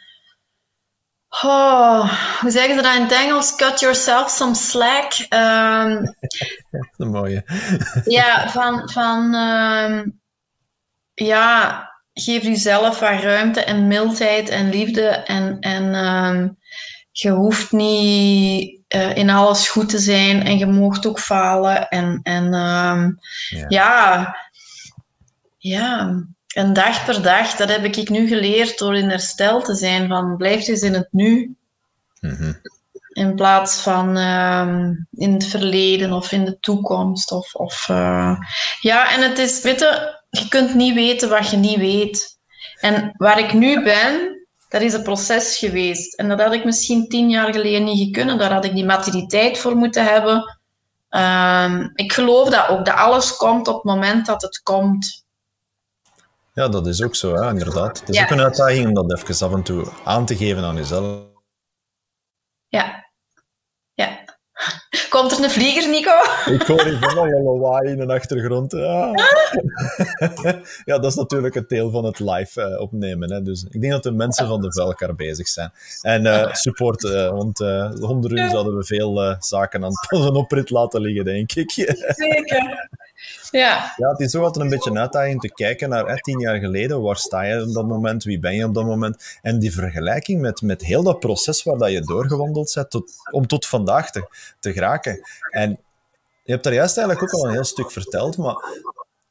oh, 1.42 2.40
hoe 2.40 2.50
zeggen 2.50 2.76
ze 2.76 2.82
dat 2.82 2.94
in 2.94 3.02
het 3.02 3.12
Engels? 3.12 3.56
Cut 3.56 3.80
yourself 3.80 4.30
some 4.30 4.54
slack. 4.54 5.12
Um, 5.28 6.04
dat 6.70 6.84
is 6.90 6.94
een 6.96 7.10
mooie. 7.10 7.44
ja, 8.04 8.50
van, 8.50 8.90
van 8.90 9.34
um, 9.34 10.20
ja, 11.14 11.86
geef 12.12 12.42
jezelf 12.42 13.00
wat 13.00 13.22
ruimte 13.22 13.64
en 13.64 13.86
mildheid 13.86 14.48
en 14.48 14.68
liefde. 14.68 15.06
En, 15.08 15.60
en 15.60 15.94
um, 15.94 16.58
je 17.10 17.30
hoeft 17.30 17.72
niet 17.72 18.81
uh, 18.94 19.16
in 19.16 19.30
alles 19.30 19.68
goed 19.68 19.88
te 19.88 19.98
zijn 19.98 20.42
en 20.44 20.58
je 20.58 20.66
moogt 20.66 21.06
ook 21.06 21.20
falen. 21.20 21.88
En, 21.88 22.20
en 22.22 22.44
um, 22.54 23.18
ja. 23.48 23.66
ja. 23.68 24.36
ja, 25.58 26.22
een 26.54 26.72
dag 26.72 27.04
per 27.04 27.22
dag, 27.22 27.54
dat 27.54 27.68
heb 27.68 27.84
ik 27.84 28.08
nu 28.08 28.28
geleerd 28.28 28.78
door 28.78 28.96
in 28.96 29.10
herstel 29.10 29.62
te 29.62 29.74
zijn. 29.74 30.08
Van 30.08 30.36
blijf 30.36 30.68
eens 30.68 30.82
in 30.82 30.94
het 30.94 31.08
nu. 31.10 31.56
Mm 32.20 32.30
-hmm. 32.30 32.60
In 33.12 33.34
plaats 33.34 33.80
van 33.80 34.16
um, 34.16 35.06
in 35.12 35.32
het 35.32 35.46
verleden 35.46 36.12
of 36.12 36.32
in 36.32 36.44
de 36.44 36.58
toekomst. 36.60 37.32
Of, 37.32 37.54
of, 37.54 37.88
uh, 37.90 38.36
ja, 38.80 39.14
en 39.14 39.22
het 39.22 39.38
is, 39.38 39.62
weet 39.62 39.80
je, 39.80 40.20
je 40.30 40.48
kunt 40.48 40.74
niet 40.74 40.94
weten 40.94 41.28
wat 41.28 41.50
je 41.50 41.56
niet 41.56 41.78
weet. 41.78 42.38
En 42.80 43.14
waar 43.16 43.38
ik 43.38 43.52
nu 43.52 43.82
ben, 43.82 44.41
dat 44.72 44.82
is 44.82 44.92
een 44.92 45.02
proces 45.02 45.58
geweest. 45.58 46.14
En 46.14 46.28
dat 46.28 46.40
had 46.40 46.52
ik 46.52 46.64
misschien 46.64 47.08
tien 47.08 47.30
jaar 47.30 47.52
geleden 47.52 47.84
niet 47.84 48.06
gekund. 48.06 48.38
Daar 48.38 48.52
had 48.52 48.64
ik 48.64 48.74
die 48.74 48.84
maturiteit 48.84 49.58
voor 49.58 49.76
moeten 49.76 50.04
hebben. 50.04 50.58
Um, 51.10 51.90
ik 51.94 52.12
geloof 52.12 52.48
dat 52.48 52.68
ook, 52.68 52.84
dat 52.84 52.94
alles 52.94 53.36
komt 53.36 53.68
op 53.68 53.74
het 53.74 53.84
moment 53.84 54.26
dat 54.26 54.42
het 54.42 54.60
komt. 54.62 55.24
Ja, 56.52 56.68
dat 56.68 56.86
is 56.86 57.02
ook 57.02 57.14
zo, 57.14 57.34
hè, 57.34 57.48
inderdaad. 57.48 58.00
Het 58.00 58.08
is 58.08 58.16
ja. 58.16 58.22
ook 58.22 58.30
een 58.30 58.40
uitdaging 58.40 58.86
om 58.86 59.08
dat 59.08 59.28
even 59.28 59.46
af 59.46 59.54
en 59.54 59.62
toe 59.62 59.86
aan 60.04 60.26
te 60.26 60.36
geven 60.36 60.64
aan 60.64 60.76
jezelf. 60.76 61.20
Ja. 62.68 62.80
Ja. 62.80 63.01
Komt 65.08 65.32
er 65.32 65.44
een 65.44 65.50
vlieger, 65.50 65.90
Nico? 65.90 66.12
Ik 66.52 66.62
hoor 66.62 66.84
hier 66.84 66.98
van 66.98 67.18
een 67.18 67.42
lawaai 67.42 67.90
in 67.90 67.98
de 67.98 68.14
achtergrond. 68.14 68.72
Ja. 68.72 69.10
ja, 70.90 70.98
dat 70.98 71.04
is 71.04 71.14
natuurlijk 71.14 71.54
het 71.54 71.68
deel 71.68 71.90
van 71.90 72.04
het 72.04 72.18
live 72.18 72.60
uh, 72.60 72.80
opnemen. 72.80 73.32
Hè. 73.32 73.42
Dus 73.42 73.64
ik 73.70 73.80
denk 73.80 73.92
dat 73.92 74.02
de 74.02 74.12
mensen 74.12 74.46
van 74.46 74.60
de 74.60 74.80
elkaar 74.80 75.14
bezig 75.14 75.48
zijn. 75.48 75.72
En 76.00 76.24
uh, 76.24 76.52
support, 76.52 77.02
uh, 77.02 77.30
want 77.30 77.56
zonder 77.94 78.32
u 78.32 78.48
zouden 78.48 78.76
we 78.76 78.84
veel 78.84 79.36
zaken 79.38 79.84
aan 79.84 79.92
onze 80.08 80.32
oprit 80.32 80.70
laten 80.70 81.00
liggen, 81.00 81.24
denk 81.24 81.52
ik. 81.52 81.70
Zeker. 82.16 82.88
Ja. 83.50 83.94
ja, 83.96 84.08
het 84.10 84.20
is 84.20 84.36
ook 84.36 84.44
altijd 84.44 84.64
een 84.64 84.70
beetje 84.70 84.90
een 84.90 84.98
uitdaging 84.98 85.40
te 85.40 85.52
kijken 85.52 85.88
naar 85.88 86.20
tien 86.20 86.40
jaar 86.40 86.58
geleden. 86.58 87.02
Waar 87.02 87.16
sta 87.16 87.42
je 87.42 87.62
op 87.62 87.72
dat 87.72 87.86
moment? 87.86 88.24
Wie 88.24 88.38
ben 88.38 88.54
je 88.54 88.64
op 88.64 88.74
dat 88.74 88.84
moment? 88.84 89.38
En 89.42 89.58
die 89.58 89.72
vergelijking 89.72 90.40
met, 90.40 90.62
met 90.62 90.82
heel 90.82 91.02
dat 91.02 91.20
proces 91.20 91.62
waar 91.62 91.78
dat 91.78 91.90
je 91.90 92.00
doorgewandeld 92.00 92.72
bent 92.74 92.90
tot, 92.90 93.12
om 93.30 93.46
tot 93.46 93.66
vandaag 93.66 94.10
te, 94.10 94.28
te 94.60 94.72
geraken. 94.72 95.20
En 95.50 95.70
je 96.44 96.52
hebt 96.52 96.64
daar 96.64 96.74
juist 96.74 96.98
eigenlijk 96.98 97.34
ook 97.34 97.40
al 97.40 97.46
een 97.46 97.54
heel 97.54 97.64
stuk 97.64 97.90
verteld, 97.90 98.36
maar 98.36 98.56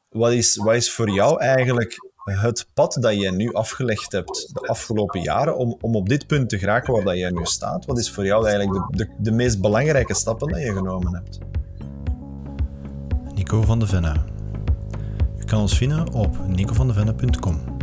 wat 0.08 0.32
is, 0.32 0.56
wat 0.56 0.74
is 0.74 0.92
voor 0.92 1.10
jou 1.10 1.40
eigenlijk 1.40 2.10
het 2.24 2.66
pad 2.74 2.96
dat 3.00 3.20
je 3.20 3.30
nu 3.30 3.52
afgelegd 3.52 4.12
hebt 4.12 4.50
de 4.52 4.60
afgelopen 4.60 5.20
jaren 5.20 5.56
om, 5.56 5.76
om 5.80 5.96
op 5.96 6.08
dit 6.08 6.26
punt 6.26 6.48
te 6.48 6.58
geraken 6.58 6.92
waar 6.92 7.04
dat 7.04 7.16
jij 7.16 7.30
nu 7.30 7.44
staat? 7.44 7.84
Wat 7.84 7.98
is 7.98 8.10
voor 8.10 8.24
jou 8.24 8.46
eigenlijk 8.46 8.96
de, 8.96 9.08
de, 9.18 9.30
meest 9.30 9.60
belangrijke 9.60 10.14
stappen 10.14 10.48
dat 10.48 10.60
je 10.60 10.72
genomen 10.72 11.14
hebt? 11.14 11.38
Nico 13.34 13.62
van 13.62 13.78
de 13.78 13.86
Venne. 13.86 14.14
Je 15.38 15.44
kan 15.44 15.60
ons 15.60 15.76
vinden 15.76 16.12
op 16.12 16.36
nicovandevenne.com. 16.46 17.76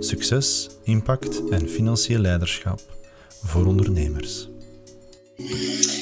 Succes, 0.00 0.68
impact 0.84 1.48
en 1.48 1.68
financieel 1.68 2.20
leiderschap 2.20 2.80
voor 3.44 3.66
ondernemers. 3.66 4.48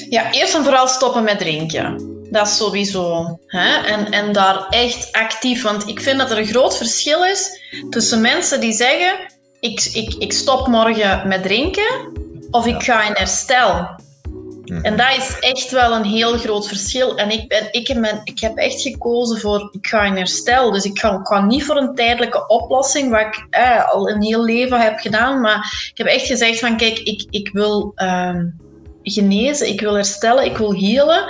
Ja, 0.09 0.31
eerst 0.31 0.55
en 0.55 0.63
vooral 0.63 0.87
stoppen 0.87 1.23
met 1.23 1.39
drinken. 1.39 2.15
Dat 2.31 2.47
is 2.47 2.57
sowieso. 2.57 3.39
Hè? 3.45 3.75
En, 3.85 4.11
en 4.11 4.33
daar 4.33 4.67
echt 4.69 5.11
actief. 5.11 5.63
Want 5.63 5.87
ik 5.87 5.99
vind 5.99 6.17
dat 6.17 6.31
er 6.31 6.37
een 6.37 6.47
groot 6.47 6.77
verschil 6.77 7.25
is 7.25 7.61
tussen 7.89 8.21
mensen 8.21 8.59
die 8.59 8.73
zeggen: 8.73 9.19
ik, 9.59 9.89
ik, 9.93 10.13
ik 10.13 10.33
stop 10.33 10.67
morgen 10.67 11.27
met 11.27 11.43
drinken 11.43 12.11
of 12.51 12.65
ik 12.65 12.83
ga 12.83 13.07
in 13.07 13.13
herstel. 13.13 13.95
Mhm. 14.67 14.83
En 14.83 14.97
dat 14.97 15.17
is 15.17 15.39
echt 15.39 15.71
wel 15.71 15.95
een 15.95 16.03
heel 16.03 16.37
groot 16.37 16.67
verschil. 16.67 17.17
En 17.17 17.29
ik, 17.29 17.47
ben, 17.47 17.67
ik, 17.71 17.87
heb, 17.87 18.21
ik 18.23 18.39
heb 18.39 18.57
echt 18.57 18.81
gekozen 18.81 19.39
voor, 19.39 19.69
ik 19.71 19.87
ga 19.87 20.03
in 20.03 20.15
herstel. 20.15 20.71
Dus 20.71 20.83
ik 20.83 20.99
ga, 20.99 21.21
ik 21.23 21.43
niet 21.43 21.65
voor 21.65 21.77
een 21.77 21.95
tijdelijke 21.95 22.47
oplossing, 22.47 23.11
wat 23.11 23.21
ik 23.21 23.47
eh, 23.49 23.93
al 23.93 24.09
een 24.09 24.21
heel 24.21 24.43
leven 24.43 24.81
heb 24.81 24.99
gedaan. 24.99 25.41
Maar 25.41 25.89
ik 25.91 25.97
heb 25.97 26.07
echt 26.07 26.25
gezegd 26.25 26.59
van, 26.59 26.77
kijk, 26.77 26.99
ik, 26.99 27.25
ik 27.29 27.49
wil 27.53 27.91
ehm, 27.95 28.45
genezen, 29.03 29.67
ik 29.67 29.81
wil 29.81 29.93
herstellen, 29.93 30.45
ik 30.45 30.57
wil 30.57 30.73
healen. 30.73 31.25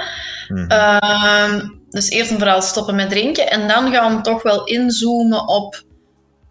Mhm. 0.48 0.68
Ehm, 0.68 1.68
dus 1.90 2.10
eerst 2.10 2.32
en 2.32 2.38
vooral 2.38 2.62
stoppen 2.62 2.96
met 2.96 3.10
drinken. 3.10 3.50
En 3.50 3.68
dan 3.68 3.92
gaan 3.92 4.16
we 4.16 4.22
toch 4.22 4.44
wel 4.44 4.64
inzoomen 4.64 5.48
op 5.48 5.86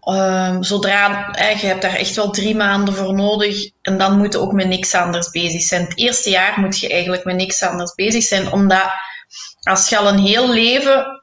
Um, 0.09 0.63
zodra, 0.63 1.31
eh, 1.31 1.61
je 1.61 1.67
hebt 1.67 1.81
daar 1.81 1.93
echt 1.93 2.15
wel 2.15 2.29
drie 2.29 2.55
maanden 2.55 2.93
voor 2.93 3.13
nodig 3.13 3.71
en 3.81 3.97
dan 3.97 4.17
moet 4.17 4.33
je 4.33 4.39
ook 4.39 4.51
met 4.51 4.67
niks 4.67 4.93
anders 4.93 5.29
bezig 5.29 5.61
zijn. 5.61 5.83
Het 5.83 5.97
eerste 5.97 6.29
jaar 6.29 6.59
moet 6.59 6.79
je 6.79 6.89
eigenlijk 6.89 7.23
met 7.23 7.35
niks 7.35 7.63
anders 7.63 7.93
bezig 7.93 8.23
zijn, 8.23 8.51
omdat 8.51 8.91
als 9.59 9.89
je 9.89 9.97
al 9.97 10.07
een 10.07 10.19
heel 10.19 10.49
leven, 10.49 11.21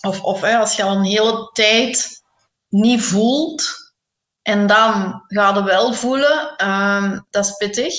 of, 0.00 0.22
of 0.22 0.42
als 0.42 0.76
je 0.76 0.82
al 0.82 0.96
een 0.96 1.04
hele 1.04 1.50
tijd 1.52 2.22
niet 2.68 3.02
voelt, 3.02 3.92
en 4.42 4.66
dan 4.66 5.22
ga 5.26 5.54
je 5.54 5.62
wel 5.62 5.92
voelen, 5.92 6.68
um, 6.68 7.26
dat 7.30 7.44
is 7.44 7.56
pittig. 7.56 7.94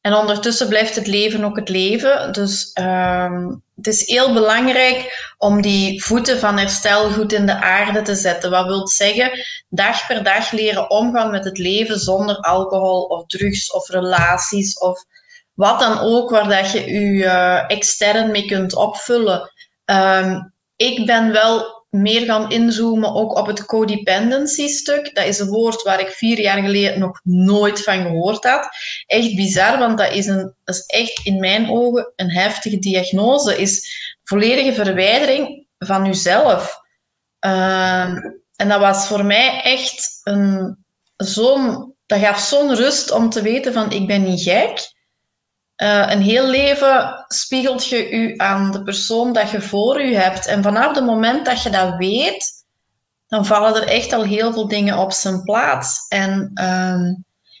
En 0.00 0.14
ondertussen 0.14 0.68
blijft 0.68 0.94
het 0.94 1.06
leven 1.06 1.44
ook 1.44 1.56
het 1.56 1.68
leven. 1.68 2.32
Dus 2.32 2.70
um, 2.80 3.62
het 3.76 3.86
is 3.86 4.06
heel 4.06 4.32
belangrijk 4.32 5.32
om 5.38 5.62
die 5.62 6.02
voeten 6.02 6.38
van 6.38 6.58
herstel 6.58 7.10
goed 7.10 7.32
in 7.32 7.46
de 7.46 7.60
aarde 7.60 8.02
te 8.02 8.14
zetten. 8.14 8.50
Wat 8.50 8.66
wil 8.66 8.88
zeggen? 8.88 9.30
Dag 9.68 10.06
per 10.06 10.22
dag 10.22 10.50
leren 10.50 10.90
omgaan 10.90 11.30
met 11.30 11.44
het 11.44 11.58
leven 11.58 11.98
zonder 11.98 12.36
alcohol 12.36 13.02
of 13.02 13.26
drugs 13.26 13.72
of 13.72 13.88
relaties 13.88 14.78
of 14.78 15.04
wat 15.54 15.80
dan 15.80 15.98
ook, 15.98 16.30
waar 16.30 16.48
dat 16.48 16.72
je 16.72 16.90
je 16.92 17.24
uh, 17.24 17.70
extern 17.70 18.30
mee 18.30 18.46
kunt 18.46 18.74
opvullen. 18.74 19.52
Um, 19.84 20.52
ik 20.76 21.06
ben 21.06 21.32
wel 21.32 21.77
meer 21.90 22.24
gaan 22.24 22.50
inzoomen 22.50 23.14
ook 23.14 23.36
op 23.36 23.46
het 23.46 23.64
codependency-stuk. 23.64 25.14
Dat 25.14 25.24
is 25.24 25.38
een 25.38 25.48
woord 25.48 25.82
waar 25.82 26.00
ik 26.00 26.08
vier 26.08 26.40
jaar 26.40 26.62
geleden 26.62 26.98
nog 26.98 27.20
nooit 27.22 27.82
van 27.82 28.02
gehoord 28.02 28.44
had. 28.44 28.68
Echt 29.06 29.36
bizar, 29.36 29.78
want 29.78 29.98
dat 29.98 30.12
is, 30.12 30.26
een, 30.26 30.54
dat 30.64 30.74
is 30.74 30.86
echt 30.86 31.26
in 31.26 31.40
mijn 31.40 31.70
ogen 31.70 32.12
een 32.16 32.30
heftige 32.30 32.78
diagnose. 32.78 33.56
Is 33.56 33.96
volledige 34.24 34.72
verwijdering 34.72 35.66
van 35.78 36.04
jezelf. 36.04 36.80
Uh, 37.46 38.14
en 38.56 38.68
dat 38.68 38.80
was 38.80 39.06
voor 39.06 39.24
mij 39.24 39.60
echt 39.62 40.20
een 40.22 40.76
zo'n... 41.16 41.96
Dat 42.06 42.20
gaf 42.20 42.38
zo'n 42.38 42.74
rust 42.74 43.10
om 43.10 43.30
te 43.30 43.42
weten 43.42 43.72
van, 43.72 43.92
ik 43.92 44.06
ben 44.06 44.22
niet 44.22 44.42
gek. 44.42 44.96
Uh, 45.82 46.10
een 46.10 46.22
heel 46.22 46.48
leven 46.48 47.24
spiegelt 47.28 47.88
je 47.88 48.10
u 48.10 48.34
aan 48.36 48.70
de 48.70 48.82
persoon 48.82 49.32
dat 49.32 49.50
je 49.50 49.60
voor 49.60 50.02
u 50.02 50.14
hebt. 50.14 50.46
En 50.46 50.62
vanaf 50.62 50.94
het 50.94 51.04
moment 51.04 51.46
dat 51.46 51.62
je 51.62 51.70
dat 51.70 51.96
weet, 51.96 52.52
dan 53.28 53.46
vallen 53.46 53.74
er 53.74 53.88
echt 53.88 54.12
al 54.12 54.22
heel 54.22 54.52
veel 54.52 54.68
dingen 54.68 54.98
op 54.98 55.12
zijn 55.12 55.42
plaats. 55.42 56.06
En 56.08 56.50
uh, 56.54 57.10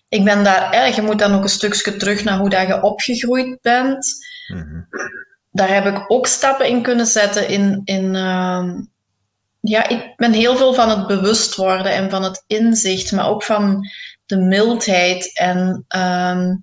ik 0.08 0.24
ben 0.24 0.44
daar, 0.44 0.70
eh, 0.70 0.94
je 0.94 1.02
moet 1.02 1.18
dan 1.18 1.34
ook 1.34 1.42
een 1.42 1.48
stukje 1.48 1.96
terug 1.96 2.24
naar 2.24 2.38
hoe 2.38 2.50
dat 2.50 2.66
je 2.66 2.82
opgegroeid 2.82 3.58
bent. 3.60 4.06
Mm 4.52 4.88
Daar 5.50 5.74
heb 5.74 5.86
ik 5.86 6.10
ook 6.10 6.26
stappen 6.26 6.68
in 6.68 6.82
kunnen 6.82 7.06
zetten. 7.06 7.48
In, 7.48 7.80
in, 7.84 8.14
uh, 8.14 8.64
ja, 9.60 9.88
ik 9.88 10.12
ben 10.16 10.32
heel 10.32 10.56
veel 10.56 10.74
van 10.74 10.88
het 10.90 11.06
bewust 11.06 11.54
worden 11.54 11.92
en 11.92 12.10
van 12.10 12.22
het 12.22 12.44
inzicht, 12.46 13.12
maar 13.12 13.28
ook 13.28 13.42
van 13.42 13.88
de 14.26 14.36
mildheid 14.36 15.38
en 15.38 15.84
ehm, 15.88 16.54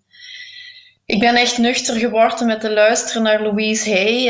ik 1.06 1.20
ben 1.20 1.36
echt 1.36 1.58
nuchter 1.58 1.96
geworden 1.96 2.48
met 2.48 2.62
te 2.62 2.74
luisteren 2.74 3.24
naar 3.24 3.42
Louise 3.42 3.90
Hay. 3.90 4.26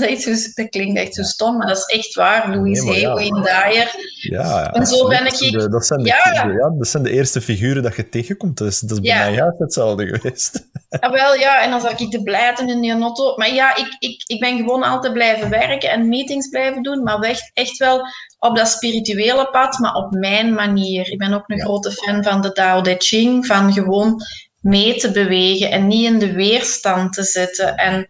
dat, 0.24 0.50
dat 0.54 0.68
klinkt 0.68 0.98
echt 0.98 1.14
zo 1.14 1.22
stom, 1.22 1.56
maar 1.56 1.66
dat 1.66 1.76
is 1.76 1.96
echt 1.96 2.14
waar. 2.14 2.54
Louise 2.54 2.84
nee, 2.84 2.92
Hay, 2.92 3.00
ja. 3.00 3.14
Wayne 3.14 3.42
Dyer. 3.42 3.90
Ja, 4.20 4.72
en 4.72 4.86
zo 4.86 5.08
ben 5.08 5.26
ik... 5.26 5.38
De, 5.38 5.68
dat, 5.68 5.86
zijn 5.86 6.02
de, 6.02 6.08
ja. 6.08 6.32
ja. 6.32 6.72
dat 6.78 6.88
zijn 6.88 7.02
de 7.02 7.10
eerste 7.10 7.40
figuren 7.40 7.82
dat 7.82 7.96
je 7.96 8.08
tegenkomt. 8.08 8.58
Dus 8.58 8.80
dat 8.80 8.90
is 8.90 9.00
bij 9.00 9.18
mij 9.18 9.32
juist 9.32 9.58
hetzelfde 9.58 10.06
geweest. 10.06 10.68
Ah, 10.88 11.12
wel, 11.12 11.34
ja, 11.34 11.62
en 11.62 11.70
dan 11.70 11.80
zag 11.80 11.98
ik 11.98 12.10
de 12.10 12.22
blijten 12.22 12.68
in 12.68 12.80
die 12.80 12.92
auto. 12.92 13.36
Maar 13.36 13.54
ja, 13.54 13.76
ik, 13.76 13.96
ik, 13.98 14.22
ik 14.26 14.40
ben 14.40 14.56
gewoon 14.56 14.82
altijd 14.82 15.12
blijven 15.12 15.50
werken 15.50 15.90
en 15.90 16.08
meetings 16.08 16.48
blijven 16.48 16.82
doen, 16.82 17.02
maar 17.02 17.20
echt, 17.20 17.50
echt 17.54 17.76
wel 17.76 18.06
op 18.38 18.56
dat 18.56 18.68
spirituele 18.68 19.48
pad, 19.50 19.78
maar 19.78 19.94
op 19.94 20.12
mijn 20.12 20.54
manier. 20.54 21.10
Ik 21.10 21.18
ben 21.18 21.32
ook 21.32 21.44
een 21.46 21.60
grote 21.60 21.92
fan 21.92 22.22
van 22.22 22.40
de 22.40 22.52
Tao 22.52 22.80
Te 22.80 22.94
Ching, 22.98 23.46
van 23.46 23.72
gewoon 23.72 24.22
mee 24.60 24.94
te 24.94 25.10
bewegen 25.10 25.70
en 25.70 25.86
niet 25.86 26.04
in 26.04 26.18
de 26.18 26.32
weerstand 26.32 27.12
te 27.12 27.22
zitten. 27.22 27.76
En 27.76 28.08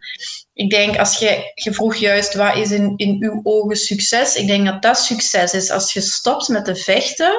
ik 0.52 0.70
denk, 0.70 0.98
als 0.98 1.18
je, 1.18 1.52
je 1.54 1.72
vroeg 1.72 1.96
juist, 1.96 2.34
wat 2.34 2.56
is 2.56 2.70
in, 2.70 2.92
in 2.96 3.16
uw 3.20 3.40
ogen 3.42 3.76
succes? 3.76 4.36
Ik 4.36 4.46
denk 4.46 4.66
dat 4.66 4.82
dat 4.82 4.98
succes 4.98 5.54
is 5.54 5.70
als 5.70 5.92
je 5.92 6.00
stopt 6.00 6.48
met 6.48 6.64
te 6.64 6.76
vechten 6.76 7.32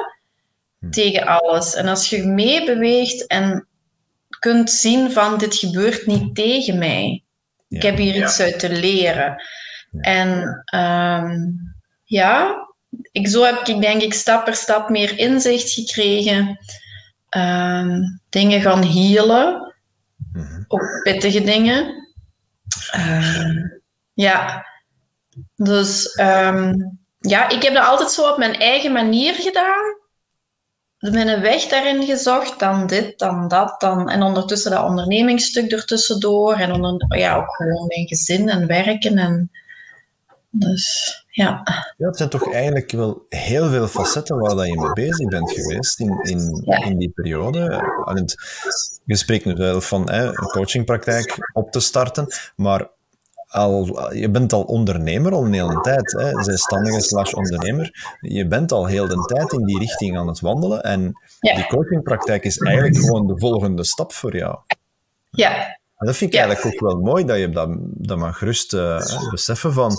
hm. 0.78 0.90
tegen 0.90 1.26
alles. 1.26 1.74
En 1.74 1.88
als 1.88 2.10
je 2.10 2.26
meebeweegt 2.26 3.26
en 3.26 3.66
kunt 4.38 4.70
zien 4.70 5.12
van, 5.12 5.38
dit 5.38 5.54
gebeurt 5.54 6.06
niet 6.06 6.34
tegen 6.34 6.78
mij. 6.78 7.24
Ik 7.68 7.82
heb 7.82 7.96
hier 7.96 8.22
iets 8.22 8.40
uit 8.40 8.58
te 8.58 8.70
leren. 8.70 9.42
En 10.00 10.62
um, 10.74 11.58
ja, 12.04 12.56
ik, 13.12 13.28
zo 13.28 13.44
heb 13.44 13.66
ik 13.66 13.80
denk 13.80 14.02
ik 14.02 14.14
stap 14.14 14.44
per 14.44 14.54
stap 14.54 14.88
meer 14.88 15.18
inzicht 15.18 15.70
gekregen 15.70 16.58
um, 17.36 18.20
dingen 18.28 18.60
gaan 18.60 18.82
healen. 18.82 19.74
Mm 20.32 20.64
Ook 20.68 21.02
pittige 21.02 21.42
dingen. 21.42 22.08
Uh, 22.96 23.64
ja. 24.12 24.66
Dus 25.56 26.18
um, 26.20 26.98
ja, 27.18 27.48
ik 27.48 27.62
heb 27.62 27.74
dat 27.74 27.86
altijd 27.86 28.10
zo 28.10 28.30
op 28.30 28.38
mijn 28.38 28.54
eigen 28.54 28.92
manier 28.92 29.34
gedaan. 29.34 30.00
Een 30.98 31.40
weg 31.40 31.62
daarin 31.62 32.04
gezocht, 32.04 32.58
dan 32.58 32.86
dit, 32.86 33.18
dan 33.18 33.48
dat, 33.48 33.80
dan... 33.80 34.10
En 34.10 34.22
ondertussen 34.22 34.70
dat 34.70 34.84
ondernemingsstuk 34.84 35.70
ertussendoor. 35.70 36.54
En 36.54 36.72
onder, 36.72 37.18
ja, 37.18 37.36
ook 37.36 37.56
gewoon 37.56 37.86
mijn 37.86 38.06
gezin 38.06 38.48
en 38.48 38.66
werken. 38.66 39.18
En, 39.18 39.50
dus 40.50 41.16
ja. 41.32 41.60
ja. 41.96 42.06
Het 42.06 42.16
zijn 42.16 42.28
toch 42.28 42.52
eigenlijk 42.52 42.90
wel 42.90 43.26
heel 43.28 43.70
veel 43.70 43.88
facetten 43.88 44.38
waar 44.38 44.54
dat 44.54 44.66
je 44.66 44.80
mee 44.80 44.92
bezig 44.92 45.28
bent 45.28 45.52
geweest 45.52 46.00
in, 46.00 46.18
in, 46.22 46.64
in 46.84 46.98
die 46.98 47.10
periode. 47.10 47.60
Je 49.04 49.16
spreekt 49.16 49.44
nu 49.44 49.54
wel 49.54 49.80
van 49.80 50.10
hè, 50.10 50.26
een 50.26 50.34
coachingpraktijk 50.34 51.50
op 51.52 51.70
te 51.70 51.80
starten, 51.80 52.26
maar 52.56 52.90
al, 53.46 54.12
je 54.14 54.30
bent 54.30 54.52
al 54.52 54.62
ondernemer 54.62 55.32
al 55.32 55.44
een 55.44 55.52
hele 55.52 55.80
tijd, 55.80 56.12
hè, 56.12 56.42
zelfstandige 56.42 57.00
slash 57.00 57.32
ondernemer. 57.32 58.16
Je 58.20 58.46
bent 58.46 58.72
al 58.72 58.86
heel 58.86 59.08
de 59.08 59.24
tijd 59.34 59.52
in 59.52 59.64
die 59.64 59.78
richting 59.78 60.18
aan 60.18 60.26
het 60.28 60.40
wandelen 60.40 60.82
en 60.82 61.12
die 61.40 61.66
coachingpraktijk 61.66 62.44
is 62.44 62.58
eigenlijk 62.58 62.96
gewoon 62.96 63.26
de 63.26 63.38
volgende 63.38 63.84
stap 63.84 64.12
voor 64.12 64.36
jou. 64.36 64.58
Ja. 65.30 65.80
En 65.96 66.06
dat 66.06 66.16
vind 66.16 66.34
ik 66.34 66.40
eigenlijk 66.40 66.74
ook 66.74 66.90
wel 66.90 67.00
mooi, 67.00 67.24
dat 67.24 67.38
je 67.38 67.50
dat, 67.50 67.68
dat 67.80 68.18
mag 68.18 68.38
gerust 68.38 68.74
uh, 68.74 69.00
beseffen 69.30 69.72
van 69.72 69.92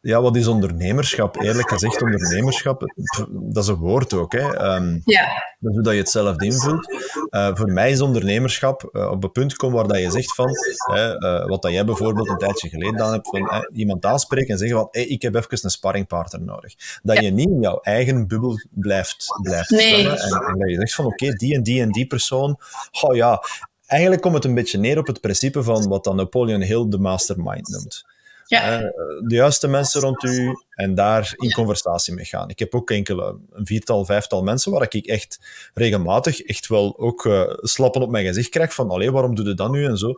ja, 0.00 0.22
wat 0.22 0.36
is 0.36 0.46
ondernemerschap? 0.46 1.36
Eerlijk 1.40 1.68
gezegd, 1.68 2.02
ondernemerschap, 2.02 2.94
dat 3.30 3.62
is 3.62 3.68
een 3.68 3.76
woord 3.76 4.12
ook. 4.12 4.32
Hè. 4.32 4.74
Um, 4.74 5.02
ja. 5.04 5.24
Dat 5.58 5.70
is 5.70 5.74
hoe 5.74 5.82
dat 5.82 5.92
je 5.92 5.98
het 5.98 6.10
zelf 6.10 6.40
invult. 6.40 6.86
Uh, 7.30 7.50
voor 7.54 7.72
mij 7.72 7.90
is 7.90 8.00
ondernemerschap 8.00 8.88
uh, 8.92 9.10
op 9.10 9.24
een 9.24 9.32
punt 9.32 9.56
komen 9.56 9.76
waar 9.76 9.88
dat 9.88 9.98
je 9.98 10.10
zegt 10.10 10.34
van, 10.34 10.50
uh, 10.94 11.46
wat 11.46 11.62
dat 11.62 11.72
jij 11.72 11.84
bijvoorbeeld 11.84 12.28
een 12.28 12.38
tijdje 12.38 12.68
geleden 12.68 12.92
gedaan 12.92 13.12
hebt, 13.12 13.28
van 13.28 13.68
iemand 13.72 14.04
aanspreken 14.04 14.48
en 14.48 14.58
zeggen 14.58 14.78
van, 14.78 14.88
hey, 14.90 15.04
ik 15.04 15.22
heb 15.22 15.34
even 15.34 15.58
een 15.62 15.70
sparringpartner 15.70 16.42
nodig. 16.42 16.74
Dat 17.02 17.18
je 17.18 17.30
niet 17.30 17.48
in 17.48 17.60
jouw 17.60 17.78
eigen 17.80 18.26
bubbel 18.26 18.60
blijft, 18.70 19.38
blijft 19.42 19.70
nee. 19.70 20.08
en, 20.08 20.10
en, 20.10 20.58
dat 20.58 20.70
je 20.70 20.74
zegt 20.74 20.94
van, 20.94 21.04
oké, 21.04 21.32
die 21.32 21.54
en 21.54 21.62
die 21.62 21.82
en 21.82 21.90
die 21.90 22.06
persoon, 22.06 22.58
oh 23.00 23.14
ja, 23.14 23.42
eigenlijk 23.86 24.22
komt 24.22 24.34
het 24.34 24.44
een 24.44 24.54
beetje 24.54 24.78
neer 24.78 24.98
op 24.98 25.06
het 25.06 25.20
principe 25.20 25.62
van 25.62 25.88
wat 25.88 26.04
dan 26.04 26.16
Napoleon 26.16 26.62
Hill 26.62 26.88
de 26.88 26.98
mastermind 26.98 27.68
noemt. 27.68 28.04
Ja. 28.50 28.80
Uh, 28.80 28.88
de 29.26 29.34
juiste 29.34 29.68
mensen 29.68 30.00
rond 30.00 30.22
u 30.22 30.54
en 30.70 30.94
daar 30.94 31.32
in 31.36 31.52
conversatie 31.52 32.14
mee 32.14 32.24
gaan. 32.24 32.48
Ik 32.48 32.58
heb 32.58 32.74
ook 32.74 32.90
enkele, 32.90 33.38
een 33.50 33.66
viertal, 33.66 34.04
vijftal 34.04 34.42
mensen 34.42 34.72
waar 34.72 34.82
ik 34.90 35.06
echt 35.06 35.40
regelmatig 35.74 36.42
echt 36.42 36.66
wel 36.66 36.98
ook 36.98 37.24
uh, 37.24 37.42
slappen 37.56 38.02
op 38.02 38.10
mijn 38.10 38.26
gezicht 38.26 38.48
krijg 38.48 38.74
van 38.74 38.90
allee, 38.90 39.12
waarom 39.12 39.34
doe 39.34 39.46
je 39.48 39.54
dat 39.54 39.70
nu 39.70 39.84
en 39.84 39.96
zo. 39.96 40.14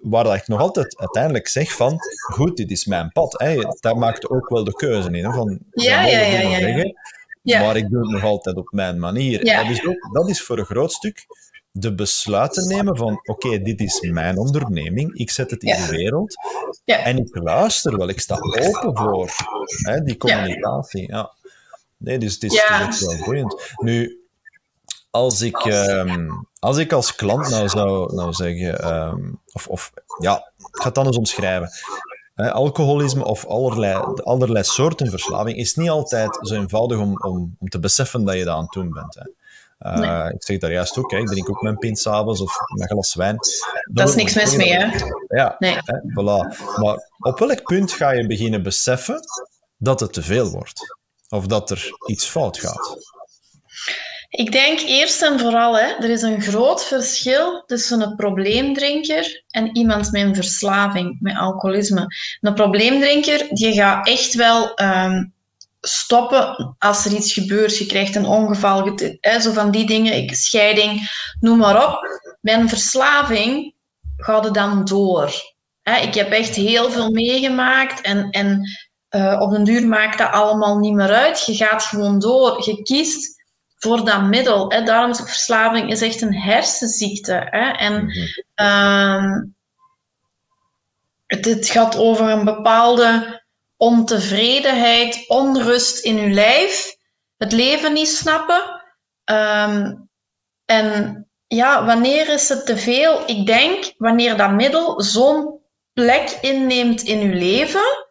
Waar 0.00 0.24
dat 0.24 0.34
ik 0.34 0.48
nog 0.48 0.60
altijd 0.60 0.98
uiteindelijk 0.98 1.48
zeg 1.48 1.72
van, 1.72 1.98
goed, 2.32 2.56
dit 2.56 2.70
is 2.70 2.84
mijn 2.84 3.12
pad. 3.12 3.34
Hè. 3.38 3.56
Daar 3.80 3.96
maakt 3.96 4.30
ook 4.30 4.48
wel 4.48 4.64
de 4.64 4.72
keuze 4.72 5.10
in. 5.10 5.24
Hè, 5.24 5.32
van, 5.32 5.58
ja, 5.70 6.06
ja, 6.06 6.20
ja, 6.20 6.92
ja. 7.42 7.60
Maar 7.60 7.76
ik 7.76 7.90
doe 7.90 8.00
het 8.00 8.10
nog 8.10 8.24
altijd 8.24 8.56
op 8.56 8.72
mijn 8.72 8.98
manier. 8.98 9.44
Dat, 9.44 9.70
is 9.70 9.86
ook, 9.86 10.12
dat 10.12 10.28
is 10.28 10.42
voor 10.42 10.58
een 10.58 10.64
groot 10.64 10.92
stuk 10.92 11.26
de 11.72 11.94
besluiten 11.94 12.68
nemen 12.68 12.96
van 12.96 13.20
oké, 13.22 13.62
dit 13.62 13.80
is 13.80 14.00
mijn 14.00 14.38
onderneming, 14.38 15.14
ik 15.14 15.30
zet 15.30 15.50
het 15.50 15.62
in 15.62 15.76
de 15.76 15.88
wereld 15.90 16.34
ja. 16.84 16.98
en 16.98 17.18
ik 17.18 17.36
luister 17.36 17.96
wel, 17.96 18.08
ik 18.08 18.20
sta 18.20 18.34
open 18.34 18.96
voor 18.96 19.30
hè, 19.66 20.02
die 20.02 20.16
communicatie. 20.16 21.08
Ja. 21.08 21.32
Nee, 21.96 22.18
dus 22.18 22.34
het 22.34 22.42
is, 22.42 22.64
wel 23.00 23.24
boeiend. 23.24 23.72
Nu, 23.76 24.24
als 25.10 25.40
ik, 25.40 25.56
ehm, 25.56 26.28
als 26.58 26.76
ik 26.76 26.92
als 26.92 27.14
klant 27.14 27.48
nou 27.48 27.68
zou 27.68 28.14
nou 28.14 28.32
zeggen, 28.32 28.78
ehm, 28.78 29.32
of, 29.52 29.66
of 29.66 29.92
ja, 30.18 30.52
ik 30.56 30.82
ga 30.82 30.88
het 30.88 30.98
anders 30.98 31.16
omschrijven. 31.16 31.70
alcoholisme 32.34 33.24
of 33.24 33.46
allerlei, 33.46 34.02
allerlei 34.22 34.64
soorten 34.64 35.10
verslaving 35.10 35.56
is 35.56 35.74
niet 35.74 35.90
altijd 35.90 36.38
zo 36.40 36.54
eenvoudig 36.54 36.98
om, 36.98 37.16
om, 37.16 37.56
om 37.58 37.68
te 37.68 37.78
beseffen 37.78 38.24
dat 38.24 38.34
je 38.34 38.44
dat 38.44 38.54
aan 38.54 38.62
het 38.62 38.72
doen 38.72 38.92
bent. 38.92 39.14
Hè. 39.14 39.22
Uh, 39.86 40.28
Ik 40.32 40.42
zeg 40.42 40.58
daar 40.58 40.72
juist 40.72 40.98
ook, 40.98 41.10
hè, 41.10 41.18
ik 41.18 41.26
drink 41.26 41.50
ook 41.50 41.62
mijn 41.62 41.78
pint 41.78 41.98
s'avonds 41.98 42.40
of 42.40 42.56
mijn 42.74 42.88
glas 42.88 43.14
wijn. 43.14 43.36
Dat, 43.92 44.08
is 44.08 44.14
niks 44.14 44.34
mis 44.34 44.56
mee, 44.56 44.72
hè? 44.72 44.98
Ja, 45.28 45.56
nee. 45.58 45.74
hè, 45.74 45.98
voilà. 45.98 46.58
Maar 46.76 47.10
op 47.18 47.38
welk 47.38 47.62
punt 47.62 47.92
ga 47.92 48.10
je 48.10 48.26
beginnen 48.26 48.62
beseffen 48.62 49.20
dat 49.76 50.00
het 50.00 50.12
te 50.12 50.22
veel 50.22 50.50
wordt? 50.50 50.96
Of 51.28 51.46
dat 51.46 51.70
er 51.70 51.90
iets 52.06 52.26
fout 52.26 52.58
gaat? 52.58 52.98
Ik 54.28 54.52
denk 54.52 54.80
eerst 54.80 55.22
en 55.22 55.40
vooral, 55.40 55.78
hè, 55.78 55.86
er 55.86 56.10
is 56.10 56.22
een 56.22 56.42
groot 56.42 56.84
verschil 56.84 57.62
tussen 57.66 58.00
een 58.00 58.16
probleemdrinker 58.16 59.44
en 59.48 59.76
iemand 59.76 60.12
met 60.12 60.22
een 60.22 60.34
verslaving, 60.34 61.16
met 61.20 61.36
alcoholisme. 61.36 62.06
Een 62.40 62.54
probleemdrinker, 62.54 63.46
die 63.48 63.72
gaat 63.72 64.06
echt 64.06 64.34
wel 64.34 64.82
um, 64.82 65.32
stoppen 65.80 66.76
als 66.78 67.04
er 67.04 67.12
iets 67.12 67.32
gebeurt. 67.32 67.78
Je 67.78 67.86
krijgt 67.86 68.14
een 68.14 68.26
ongeval, 68.26 68.98
hè, 69.20 69.40
zo 69.40 69.52
van 69.52 69.70
die 69.70 69.86
dingen, 69.86 70.36
scheiding, 70.36 71.10
noem 71.40 71.58
maar 71.58 71.88
op. 71.88 72.20
Bij 72.40 72.54
een 72.54 72.68
verslaving 72.68 73.74
gaat 74.16 74.44
het 74.44 74.54
dan 74.54 74.84
door. 74.84 75.32
Hè, 75.82 75.96
ik 75.96 76.14
heb 76.14 76.30
echt 76.30 76.54
heel 76.54 76.90
veel 76.90 77.10
meegemaakt 77.10 78.00
en, 78.00 78.30
en 78.30 78.68
uh, 79.10 79.40
op 79.40 79.50
den 79.50 79.64
duur 79.64 79.86
maakt 79.86 80.18
dat 80.18 80.32
allemaal 80.32 80.78
niet 80.78 80.94
meer 80.94 81.12
uit. 81.12 81.46
Je 81.46 81.54
gaat 81.54 81.82
gewoon 81.82 82.18
door. 82.18 82.62
Je 82.64 82.82
kiest 82.82 83.42
voor 83.76 84.04
dat 84.04 84.22
middel. 84.22 84.70
Hè. 84.70 84.82
Daarom 84.82 85.10
is 85.10 85.20
verslaving 85.20 85.90
is 85.90 86.02
echt 86.02 86.20
een 86.20 86.34
hersenziekte. 86.34 87.46
Hè. 87.50 87.70
En 87.70 88.12
uh, 88.60 89.36
het, 91.26 91.44
het, 91.44 91.68
gaat 91.68 91.96
over 91.96 92.28
een 92.28 92.44
bepaalde 92.44 93.39
ontevredenheid, 93.80 95.24
onrust 95.28 96.04
in 96.04 96.16
je 96.16 96.30
lijf, 96.30 96.96
het 97.36 97.52
leven 97.52 97.92
niet 97.92 98.08
snappen. 98.08 98.82
Um, 99.24 100.08
en 100.64 101.28
ja, 101.46 101.84
wanneer 101.84 102.28
is 102.28 102.48
het 102.48 102.66
te 102.66 102.76
veel? 102.76 103.22
Ik 103.26 103.46
denk 103.46 103.92
wanneer 103.96 104.36
dat 104.36 104.50
middel 104.50 105.02
zo'n 105.02 105.60
plek 105.92 106.38
inneemt 106.40 107.02
in 107.02 107.18
je 107.18 107.34
leven, 107.34 108.06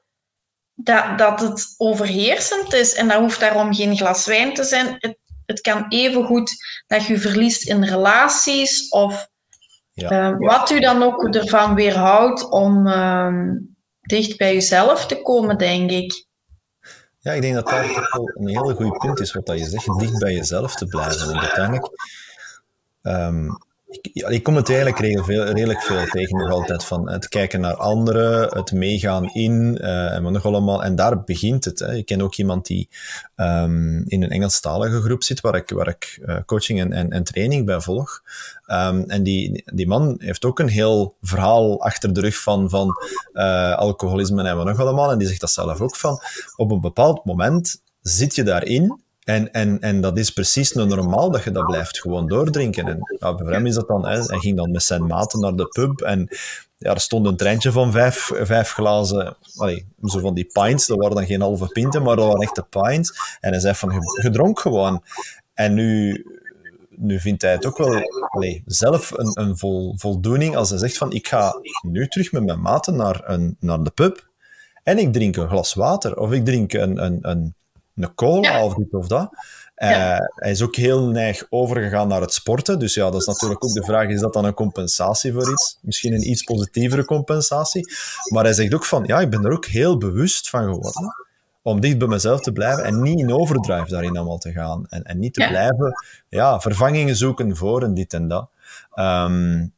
dat, 0.73 1.17
dat 1.17 1.39
het 1.39 1.73
overheersend 1.77 2.73
is. 2.73 2.93
En 2.93 3.08
dat 3.08 3.19
hoeft 3.19 3.39
daarom 3.39 3.73
geen 3.73 3.97
glas 3.97 4.25
wijn 4.25 4.53
te 4.53 4.63
zijn. 4.63 4.95
Het, 4.97 5.17
het 5.45 5.62
kan 5.62 5.86
even 5.89 6.23
goed 6.23 6.51
dat 6.88 7.05
je 7.05 7.19
verliest 7.19 7.67
in 7.67 7.84
relaties 7.84 8.89
of 8.89 9.27
ja. 9.91 10.32
uh, 10.32 10.38
wat 10.38 10.69
u 10.69 10.79
dan 10.79 11.03
ook 11.03 11.36
ervan 11.36 11.75
weerhoudt 11.75 12.49
om 12.49 12.88
uh, 12.88 13.34
dicht 14.10 14.38
bij 14.38 14.54
jezelf 14.54 15.06
te 15.06 15.22
komen, 15.22 15.58
denk 15.58 15.91
ik. 15.91 16.26
Ja, 17.19 17.32
ik 17.32 17.41
denk 17.41 17.54
dat 17.56 17.67
dat 17.67 17.84
een 18.34 18.48
hele 18.48 18.76
goed 18.76 18.98
punt 18.98 19.19
is 19.19 19.34
wat 19.34 19.45
dat 19.45 19.60
je 19.60 19.65
zegt, 19.65 20.00
dicht 20.00 20.19
bij 20.19 20.34
jezelf 20.34 20.76
te 20.76 20.86
blijven. 20.86 21.30
En 21.30 21.39
uiteindelijk 21.39 21.89
um, 23.02 23.58
ik, 23.89 24.10
ik 24.13 24.43
kom 24.43 24.56
het 24.56 24.67
eigenlijk 24.69 24.99
redelijk 24.99 25.25
veel, 25.25 25.43
redelijk 25.43 25.82
veel 25.82 26.06
tegen 26.06 26.38
nog 26.38 26.52
altijd 26.52 26.84
van 26.84 27.10
het 27.10 27.28
kijken 27.28 27.62
naar 27.62 27.75
anderen, 27.75 28.58
het 28.58 28.71
meegaan 28.71 29.34
in 29.34 29.78
uh, 29.82 30.13
en 30.13 30.23
wat 30.23 30.32
nog 30.32 30.45
allemaal. 30.45 30.84
En 30.84 30.95
daar 30.95 31.23
begint 31.23 31.65
het. 31.65 31.80
Hè. 31.80 31.95
Ik 31.95 32.06
ken 32.06 32.21
ook 32.21 32.36
iemand 32.36 32.65
die 32.65 32.89
um, 33.36 34.04
in 34.08 34.23
een 34.23 34.30
Engelstalige 34.30 35.02
groep 35.02 35.23
zit, 35.23 35.41
waar 35.41 35.56
ik, 35.56 35.69
waar 35.69 35.88
ik 35.88 36.19
uh, 36.25 36.38
coaching 36.45 36.80
en, 36.80 37.12
en, 37.12 37.23
training 37.23 37.65
bij 37.65 37.82
volg. 37.82 38.21
Um, 38.67 39.04
en 39.04 39.23
die, 39.23 39.63
die 39.65 39.88
man 39.88 40.15
heeft 40.17 40.45
ook 40.45 40.60
een 40.60 40.69
heel 40.69 41.15
verhaal 41.21 41.82
achter 41.82 42.13
de 42.13 42.21
rug 42.21 42.41
van, 42.41 42.69
van 42.69 42.95
uh, 43.34 43.75
alcoholisme 43.75 44.43
en 44.43 44.58
wat 44.58 44.65
nog 44.65 44.80
allemaal. 44.80 45.12
En 45.12 45.17
die 45.17 45.28
zegt 45.28 45.41
dat 45.41 45.52
zelf 45.52 45.82
ook 45.82 45.95
van, 45.95 46.19
op 46.56 46.71
een 46.71 46.82
bepaald 46.82 47.25
moment 47.25 47.82
zit 48.02 48.36
je 48.36 48.43
daarin 48.43 49.02
en, 49.30 49.52
en, 49.52 49.80
en 49.80 50.02
dat 50.02 50.18
is 50.18 50.32
precies 50.32 50.74
normaal 50.74 51.32
dat 51.32 51.44
je 51.44 51.52
dat 51.52 51.65
blijft 51.65 52.00
gewoon 52.00 52.28
doordrinken. 52.28 52.88
En 52.88 53.18
ja, 53.20 53.36
bij 53.36 53.54
hem 53.54 53.65
is 53.65 53.76
dat 53.76 53.88
dan, 53.88 54.08
hè, 54.08 54.22
hij 54.22 54.39
ging 54.39 54.58
dan 54.58 54.72
met 54.72 54.84
zijn 54.84 55.06
maten 55.06 55.39
naar 55.39 55.56
de 55.56 55.68
pub 55.68 56.02
en 56.02 56.28
ja, 56.78 56.94
er 56.94 57.00
stond 57.00 57.26
een 57.26 57.38
treintje 57.38 57.72
van 57.72 57.92
vijf, 57.92 58.32
vijf 58.34 58.72
glazen, 58.72 59.38
allee, 59.56 59.86
zo 60.04 60.20
van 60.20 60.34
die 60.34 60.50
pints, 60.54 60.88
dat 60.88 60.98
waren 60.98 61.15
dan 61.15 61.26
geen 61.26 61.42
halve 61.42 61.68
pinten, 61.68 62.04
maar 62.04 62.15
dat 62.15 62.26
waren 62.26 62.42
echte 62.42 62.65
pints. 62.70 63.38
En 63.39 63.52
hij 63.52 63.60
zei 63.60 63.76
van, 63.76 63.92
je 64.22 64.30
dronk 64.30 64.60
gewoon. 64.60 65.04
En 65.54 65.74
nu, 65.74 66.26
nu 66.89 67.20
vindt 67.20 67.42
hij 67.42 67.52
het 67.52 67.65
ook 67.65 67.78
wel 67.78 68.02
zelf 68.65 69.12
een, 69.12 69.32
een 69.34 69.58
vol, 69.58 69.94
voldoening 69.98 70.56
als 70.56 70.70
hij 70.70 70.80
zegt 70.80 70.98
van, 70.98 71.12
ik 71.12 71.28
ga 71.28 71.54
nu 71.82 72.08
terug 72.08 72.32
met 72.32 72.46
mijn 72.46 72.62
maten 72.62 72.96
naar, 72.96 73.22
een, 73.26 73.58
naar 73.60 73.84
de 73.84 73.92
pub 73.92 74.30
en 74.84 74.98
ik 74.98 75.13
drink 75.13 75.36
een 75.36 75.50
glas 75.50 75.74
water, 75.74 76.18
of 76.18 76.32
ik 76.32 76.46
drink 76.46 76.74
een, 76.74 77.04
een, 77.04 77.18
een 77.22 77.56
een 78.03 78.15
cola 78.15 78.63
of 78.63 78.73
dit 78.73 78.93
of 78.93 79.07
dat. 79.07 79.29
Uh, 79.77 80.17
Hij 80.35 80.51
is 80.51 80.62
ook 80.62 80.75
heel 80.75 81.07
neig 81.07 81.45
overgegaan 81.49 82.07
naar 82.07 82.21
het 82.21 82.33
sporten. 82.33 82.79
Dus 82.79 82.93
ja, 82.93 83.09
dat 83.09 83.21
is 83.21 83.27
natuurlijk 83.27 83.63
ook 83.63 83.73
de 83.73 83.83
vraag: 83.83 84.07
is 84.07 84.19
dat 84.19 84.33
dan 84.33 84.45
een 84.45 84.53
compensatie 84.53 85.33
voor 85.33 85.51
iets? 85.51 85.77
Misschien 85.81 86.13
een 86.13 86.29
iets 86.29 86.43
positievere 86.43 87.05
compensatie. 87.05 87.91
Maar 88.33 88.43
hij 88.43 88.53
zegt 88.53 88.73
ook 88.73 88.85
van: 88.85 89.03
ja, 89.05 89.19
ik 89.19 89.29
ben 89.29 89.45
er 89.45 89.51
ook 89.51 89.65
heel 89.65 89.97
bewust 89.97 90.49
van 90.49 90.63
geworden. 90.63 91.15
Om 91.62 91.79
dicht 91.79 91.97
bij 91.97 92.07
mezelf 92.07 92.41
te 92.41 92.51
blijven 92.51 92.83
en 92.83 93.01
niet 93.01 93.19
in 93.19 93.33
overdrive 93.33 93.89
daarin 93.89 94.17
allemaal 94.17 94.38
te 94.38 94.51
gaan. 94.51 94.85
En, 94.89 95.03
en 95.03 95.19
niet 95.19 95.33
te 95.33 95.47
blijven 95.47 95.93
ja, 96.29 96.59
vervangingen 96.59 97.15
zoeken 97.15 97.55
voor 97.55 97.83
en 97.83 97.93
dit 97.93 98.13
en 98.13 98.27
dat. 98.27 98.49
Um, 98.95 99.73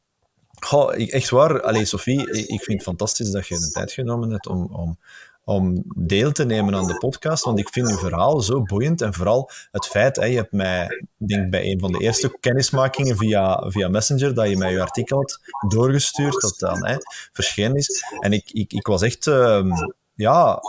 goh, 0.60 1.12
echt 1.14 1.30
waar, 1.30 1.62
allez, 1.62 1.90
Sophie, 1.90 2.32
ik 2.32 2.64
vind 2.64 2.78
het 2.78 2.84
fantastisch 2.84 3.32
dat 3.32 3.48
je 3.48 3.60
de 3.60 3.72
tijd 3.72 3.92
genomen 3.92 4.30
hebt 4.30 4.48
om, 4.48 4.66
om 4.72 4.98
om 5.44 5.84
deel 5.98 6.32
te 6.32 6.46
nemen 6.46 6.76
aan 6.76 6.88
de 6.88 6.98
podcast, 6.98 7.44
want 7.44 7.60
ik 7.60 7.70
vind 7.70 7.90
uw 7.90 7.98
verhaal 7.98 8.42
zo 8.42 8.62
boeiend. 8.62 9.02
En 9.02 9.14
vooral 9.14 9.50
het 9.72 9.86
feit, 9.86 10.16
hè, 10.16 10.26
je 10.26 10.36
hebt 10.36 10.52
mij, 10.52 11.06
denk 11.18 11.50
bij 11.50 11.72
een 11.72 11.80
van 11.80 11.92
de 11.92 12.00
eerste 12.00 12.38
kennismakingen 12.40 13.18
via, 13.18 13.64
via 13.68 13.88
Messenger, 13.88 14.34
dat 14.34 14.50
je 14.50 14.58
mij 14.58 14.72
je 14.72 14.82
artikel 14.82 15.18
had 15.18 15.40
doorgestuurd, 15.68 16.42
dat 16.42 16.60
dan 16.60 16.86
hè, 16.86 16.96
verschenen 17.34 17.76
is. 17.76 18.04
En 18.20 18.34
ik, 18.34 18.52
ik, 18.52 18.74
ik 18.74 18.88
was 18.88 19.02
echt, 19.02 19.26
uh, 19.26 19.66
ja, 20.14 20.60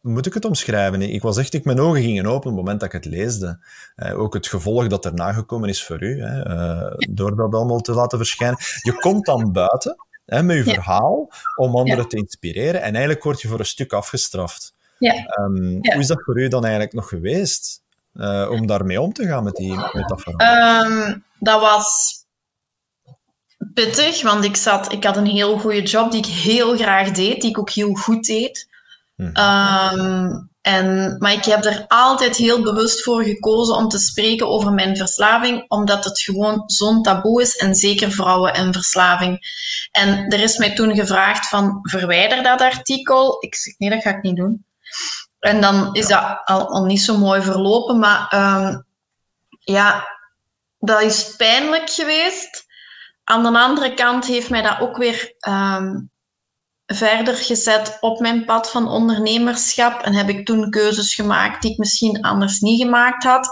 moet 0.00 0.26
ik 0.26 0.34
het 0.34 0.44
omschrijven? 0.44 1.02
Ik 1.02 1.22
was 1.22 1.36
echt, 1.36 1.54
ik, 1.54 1.64
mijn 1.64 1.80
ogen 1.80 2.02
gingen 2.02 2.26
open 2.26 2.36
op 2.36 2.44
het 2.44 2.54
moment 2.54 2.80
dat 2.80 2.92
ik 2.92 3.04
het 3.04 3.12
leesde. 3.12 3.64
Uh, 3.96 4.18
ook 4.18 4.34
het 4.34 4.46
gevolg 4.46 4.86
dat 4.86 5.04
er 5.04 5.14
nagekomen 5.14 5.68
is 5.68 5.84
voor 5.84 6.02
u, 6.02 6.22
hè, 6.22 6.48
uh, 6.48 6.94
door 7.10 7.36
dat 7.36 7.54
allemaal 7.54 7.80
te 7.80 7.92
laten 7.92 8.18
verschijnen. 8.18 8.58
Je 8.82 8.92
komt 8.92 9.26
dan 9.26 9.52
buiten 9.52 9.96
hè, 10.26 10.42
met 10.42 10.56
je 10.56 10.64
verhaal 10.64 11.32
om 11.56 11.76
anderen 11.76 12.08
te 12.08 12.16
inspireren. 12.16 12.82
En 12.82 12.92
eigenlijk 12.92 13.24
word 13.24 13.40
je 13.40 13.48
voor 13.48 13.58
een 13.58 13.66
stuk 13.66 13.92
afgestraft. 13.92 14.74
Ja. 14.98 15.36
Um, 15.38 15.78
hoe 15.80 15.98
is 15.98 16.06
dat 16.06 16.22
voor 16.22 16.40
u 16.40 16.48
dan 16.48 16.62
eigenlijk 16.62 16.94
nog 16.94 17.08
geweest? 17.08 17.82
Uh, 18.14 18.48
om 18.50 18.66
daarmee 18.66 19.00
om 19.00 19.12
te 19.12 19.26
gaan 19.26 19.44
met, 19.44 19.54
die, 19.54 19.74
met 19.74 20.08
dat 20.08 20.22
verhaal? 20.22 20.84
Um, 20.84 21.24
dat 21.38 21.60
was 21.60 22.16
pittig, 23.74 24.22
want 24.22 24.44
ik, 24.44 24.56
zat, 24.56 24.92
ik 24.92 25.04
had 25.04 25.16
een 25.16 25.26
heel 25.26 25.58
goede 25.58 25.82
job 25.82 26.10
die 26.10 26.20
ik 26.20 26.30
heel 26.30 26.76
graag 26.76 27.10
deed, 27.10 27.40
die 27.40 27.50
ik 27.50 27.58
ook 27.58 27.70
heel 27.70 27.94
goed 27.94 28.24
deed. 28.24 28.68
Mhm. 29.22 29.98
Um, 29.98 30.50
en, 30.62 31.16
maar 31.18 31.32
ik 31.32 31.44
heb 31.44 31.64
er 31.64 31.84
altijd 31.88 32.36
heel 32.36 32.62
bewust 32.62 33.02
voor 33.02 33.24
gekozen 33.24 33.74
om 33.76 33.88
te 33.88 33.98
spreken 33.98 34.48
over 34.48 34.72
mijn 34.72 34.96
verslaving, 34.96 35.64
omdat 35.68 36.04
het 36.04 36.20
gewoon 36.20 36.62
zo'n 36.66 37.02
taboe 37.02 37.42
is, 37.42 37.56
en 37.56 37.74
zeker 37.74 38.10
vrouwen 38.10 38.54
en 38.54 38.72
verslaving. 38.72 39.40
En 39.90 40.28
er 40.28 40.40
is 40.40 40.56
mij 40.56 40.74
toen 40.74 40.94
gevraagd 40.94 41.48
van, 41.48 41.78
verwijder 41.82 42.42
dat 42.42 42.60
artikel. 42.60 43.36
Ik 43.40 43.54
zeg, 43.54 43.78
nee, 43.78 43.90
dat 43.90 44.02
ga 44.02 44.10
ik 44.10 44.22
niet 44.22 44.36
doen. 44.36 44.64
En 45.38 45.60
dan 45.60 45.94
is 45.94 46.06
dat 46.06 46.40
al, 46.44 46.68
al 46.68 46.84
niet 46.84 47.02
zo 47.02 47.18
mooi 47.18 47.42
verlopen, 47.42 47.98
maar 47.98 48.32
um, 48.34 48.86
ja, 49.58 50.08
dat 50.78 51.02
is 51.02 51.36
pijnlijk 51.36 51.90
geweest. 51.90 52.64
Aan 53.24 53.42
de 53.42 53.58
andere 53.58 53.94
kant 53.94 54.26
heeft 54.26 54.50
mij 54.50 54.62
dat 54.62 54.80
ook 54.80 54.96
weer 54.96 55.34
um, 55.48 56.11
verder 56.94 57.36
gezet 57.36 57.96
op 58.00 58.20
mijn 58.20 58.44
pad 58.44 58.70
van 58.70 58.88
ondernemerschap. 58.88 60.02
En 60.02 60.14
heb 60.14 60.28
ik 60.28 60.46
toen 60.46 60.70
keuzes 60.70 61.14
gemaakt 61.14 61.62
die 61.62 61.70
ik 61.70 61.78
misschien 61.78 62.22
anders 62.22 62.60
niet 62.60 62.82
gemaakt 62.82 63.24
had. 63.24 63.48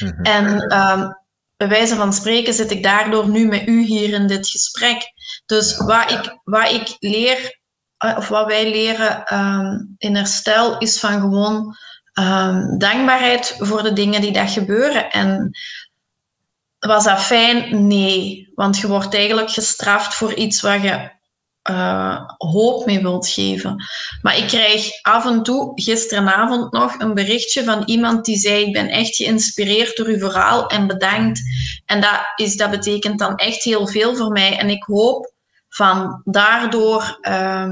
Mhm. 0.00 0.22
En 0.22 0.76
um, 0.78 1.18
bij 1.56 1.68
wijze 1.68 1.94
van 1.96 2.12
spreken 2.12 2.54
zit 2.54 2.70
ik 2.70 2.82
daardoor 2.82 3.28
nu 3.28 3.46
met 3.46 3.66
u 3.66 3.82
hier 3.82 4.12
in 4.12 4.26
dit 4.26 4.48
gesprek. 4.48 5.12
Dus 5.46 5.76
wat, 5.76 6.10
ik, 6.10 6.38
wat 6.44 6.72
ik 6.72 6.96
leer, 6.98 7.58
eh, 7.96 8.16
of 8.16 8.28
wat 8.28 8.46
wij 8.46 8.70
leren 8.70 9.34
um, 9.34 9.94
in 9.98 10.16
herstel, 10.16 10.78
is 10.78 11.00
van 11.00 11.20
gewoon 11.20 11.76
um, 12.20 12.78
dankbaarheid 12.78 13.56
voor 13.58 13.82
de 13.82 13.92
dingen 13.92 14.20
die 14.20 14.32
dat 14.32 14.50
gebeuren. 14.50 15.10
En 15.10 15.50
was 16.78 17.04
dat 17.04 17.20
fijn? 17.20 17.86
Nee. 17.86 18.50
Want 18.54 18.78
je 18.78 18.86
wordt 18.86 19.14
eigenlijk 19.14 19.50
gestraft 19.50 20.14
voor 20.14 20.34
iets 20.34 20.60
wat 20.60 20.82
je 20.82 21.10
uh, 21.70 22.20
hoop 22.36 22.86
mee 22.86 23.00
wilt 23.00 23.28
geven. 23.28 23.84
Maar 24.22 24.36
ik 24.36 24.46
krijg 24.46 24.88
af 25.02 25.26
en 25.26 25.42
toe, 25.42 25.72
gisteravond 25.74 26.72
nog, 26.72 26.98
een 26.98 27.14
berichtje 27.14 27.64
van 27.64 27.82
iemand 27.84 28.24
die 28.24 28.36
zei: 28.36 28.64
Ik 28.64 28.72
ben 28.72 28.88
echt 28.88 29.16
geïnspireerd 29.16 29.96
door 29.96 30.06
uw 30.06 30.18
verhaal 30.18 30.66
en 30.66 30.86
bedankt. 30.86 31.40
En 31.86 32.00
dat, 32.00 32.20
is, 32.36 32.56
dat 32.56 32.70
betekent 32.70 33.18
dan 33.18 33.34
echt 33.34 33.62
heel 33.62 33.86
veel 33.86 34.16
voor 34.16 34.30
mij. 34.30 34.58
En 34.58 34.70
ik 34.70 34.82
hoop 34.82 35.32
van 35.68 36.20
daardoor. 36.24 37.18
Uh, 37.22 37.68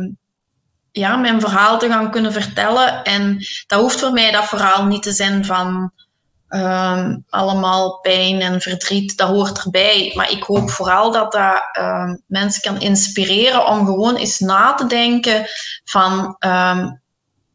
ja, 0.92 1.16
mijn 1.16 1.40
verhaal 1.40 1.79
te 1.79 1.88
gaan 1.88 2.11
kunnen 2.11 2.33
vertellen. 2.33 3.03
En 3.03 3.38
dat 3.66 3.81
hoeft 3.81 4.01
voor 4.01 4.12
mij 4.12 4.31
dat 4.31 4.48
verhaal 4.48 4.85
niet 4.85 5.03
te 5.03 5.12
zijn 5.12 5.44
van 5.44 5.92
Um, 6.50 7.24
allemaal 7.28 7.98
pijn 8.00 8.40
en 8.40 8.61
verdriet, 8.61 9.16
dat 9.16 9.28
hoort 9.28 9.64
erbij. 9.64 10.12
Maar 10.14 10.30
ik 10.30 10.42
hoop 10.42 10.70
vooral 10.70 11.12
dat 11.12 11.32
dat 11.32 11.62
um, 11.78 12.22
mensen 12.26 12.62
kan 12.62 12.80
inspireren 12.80 13.66
om 13.66 13.87
gewoon 13.87 14.16
eens 14.16 14.38
na 14.38 14.74
te 14.74 14.87
denken 14.87 15.46
van 15.84 16.37
um, 16.46 17.00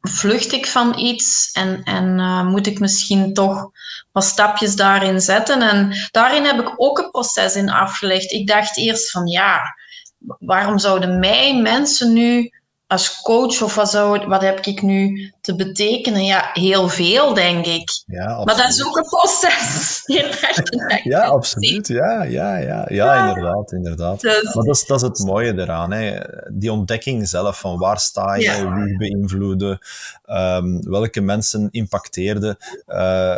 vlucht 0.01 0.51
ik 0.51 0.67
van 0.67 0.99
iets 0.99 1.51
en, 1.51 1.84
en 1.84 2.19
uh, 2.19 2.45
moet 2.45 2.67
ik 2.67 2.79
misschien 2.79 3.34
toch 3.34 3.71
wat 4.12 4.23
stapjes 4.23 4.75
daarin 4.75 5.21
zetten. 5.21 5.62
En 5.62 5.93
daarin 6.12 6.45
heb 6.45 6.60
ik 6.60 6.73
ook 6.75 6.97
een 6.97 7.12
proces 7.12 7.56
in 7.56 7.69
afgelegd. 7.69 8.32
Ik 8.32 8.47
dacht 8.47 8.77
eerst 8.77 9.12
van 9.12 9.27
ja, 9.27 9.62
waarom 10.39 10.79
zouden 10.79 11.19
mij 11.19 11.62
mensen 11.62 12.13
nu 12.13 12.51
als 12.93 13.21
coach 13.21 13.62
of 13.62 13.75
wat, 13.75 13.89
zou, 13.89 14.27
wat 14.27 14.41
heb 14.41 14.60
ik 14.60 14.82
nu 14.82 15.32
te 15.41 15.56
betekenen? 15.56 16.25
Ja, 16.25 16.49
heel 16.53 16.89
veel, 16.89 17.34
denk 17.34 17.65
ik. 17.65 18.03
Ja, 18.06 18.43
maar 18.43 18.58
dat 18.58 18.69
is 18.69 18.86
ook 18.86 18.97
een 18.97 19.03
proces. 19.03 20.01
ja, 21.03 21.25
absoluut. 21.25 21.88
Ja, 21.88 22.23
ja, 22.23 22.58
ja, 22.58 22.86
ja, 22.89 23.27
inderdaad. 23.27 23.71
inderdaad. 23.71 24.21
Dus- 24.21 24.53
maar 24.53 24.63
dat 24.63 24.75
is, 24.75 24.86
dat 24.86 25.01
is 25.01 25.08
het 25.08 25.19
mooie 25.19 25.53
eraan. 25.60 25.91
Hè. 25.91 26.19
Die 26.51 26.71
ontdekking 26.71 27.27
zelf 27.27 27.60
van 27.60 27.77
waar 27.77 27.99
sta 27.99 28.36
je, 28.36 28.73
wie 28.73 28.97
beïnvloeden, 28.97 29.79
um, 30.25 30.89
welke 30.89 31.21
mensen 31.21 31.67
impacteerden. 31.71 32.58
Uh, 32.88 33.36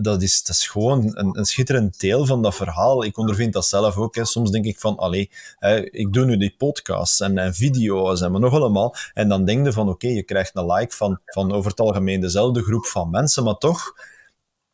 dat, 0.00 0.22
is, 0.22 0.42
dat 0.42 0.56
is 0.56 0.68
gewoon 0.68 1.10
een, 1.14 1.38
een 1.38 1.44
schitterend 1.44 2.00
deel 2.00 2.26
van 2.26 2.42
dat 2.42 2.54
verhaal. 2.54 3.04
Ik 3.04 3.18
ondervind 3.18 3.52
dat 3.52 3.66
zelf 3.66 3.96
ook. 3.96 4.14
Hè. 4.14 4.24
Soms 4.24 4.50
denk 4.50 4.64
ik 4.64 4.78
van, 4.78 4.96
allee, 4.96 5.30
hè, 5.58 5.90
ik 5.90 6.12
doe 6.12 6.24
nu 6.24 6.36
die 6.36 6.54
podcasts 6.58 7.20
en, 7.20 7.38
en 7.38 7.54
video's 7.54 8.20
en 8.20 8.32
nog 8.32 8.52
allemaal. 8.52 8.91
En 9.14 9.28
dan 9.28 9.44
denk 9.44 9.66
je 9.66 9.72
van, 9.72 9.88
oké, 9.88 10.08
je 10.08 10.22
krijgt 10.22 10.56
een 10.56 10.72
like 10.72 10.96
van, 10.96 11.20
van 11.24 11.52
over 11.52 11.70
het 11.70 11.80
algemeen 11.80 12.20
dezelfde 12.20 12.62
groep 12.62 12.86
van 12.86 13.10
mensen, 13.10 13.44
maar 13.44 13.58
toch, 13.58 13.92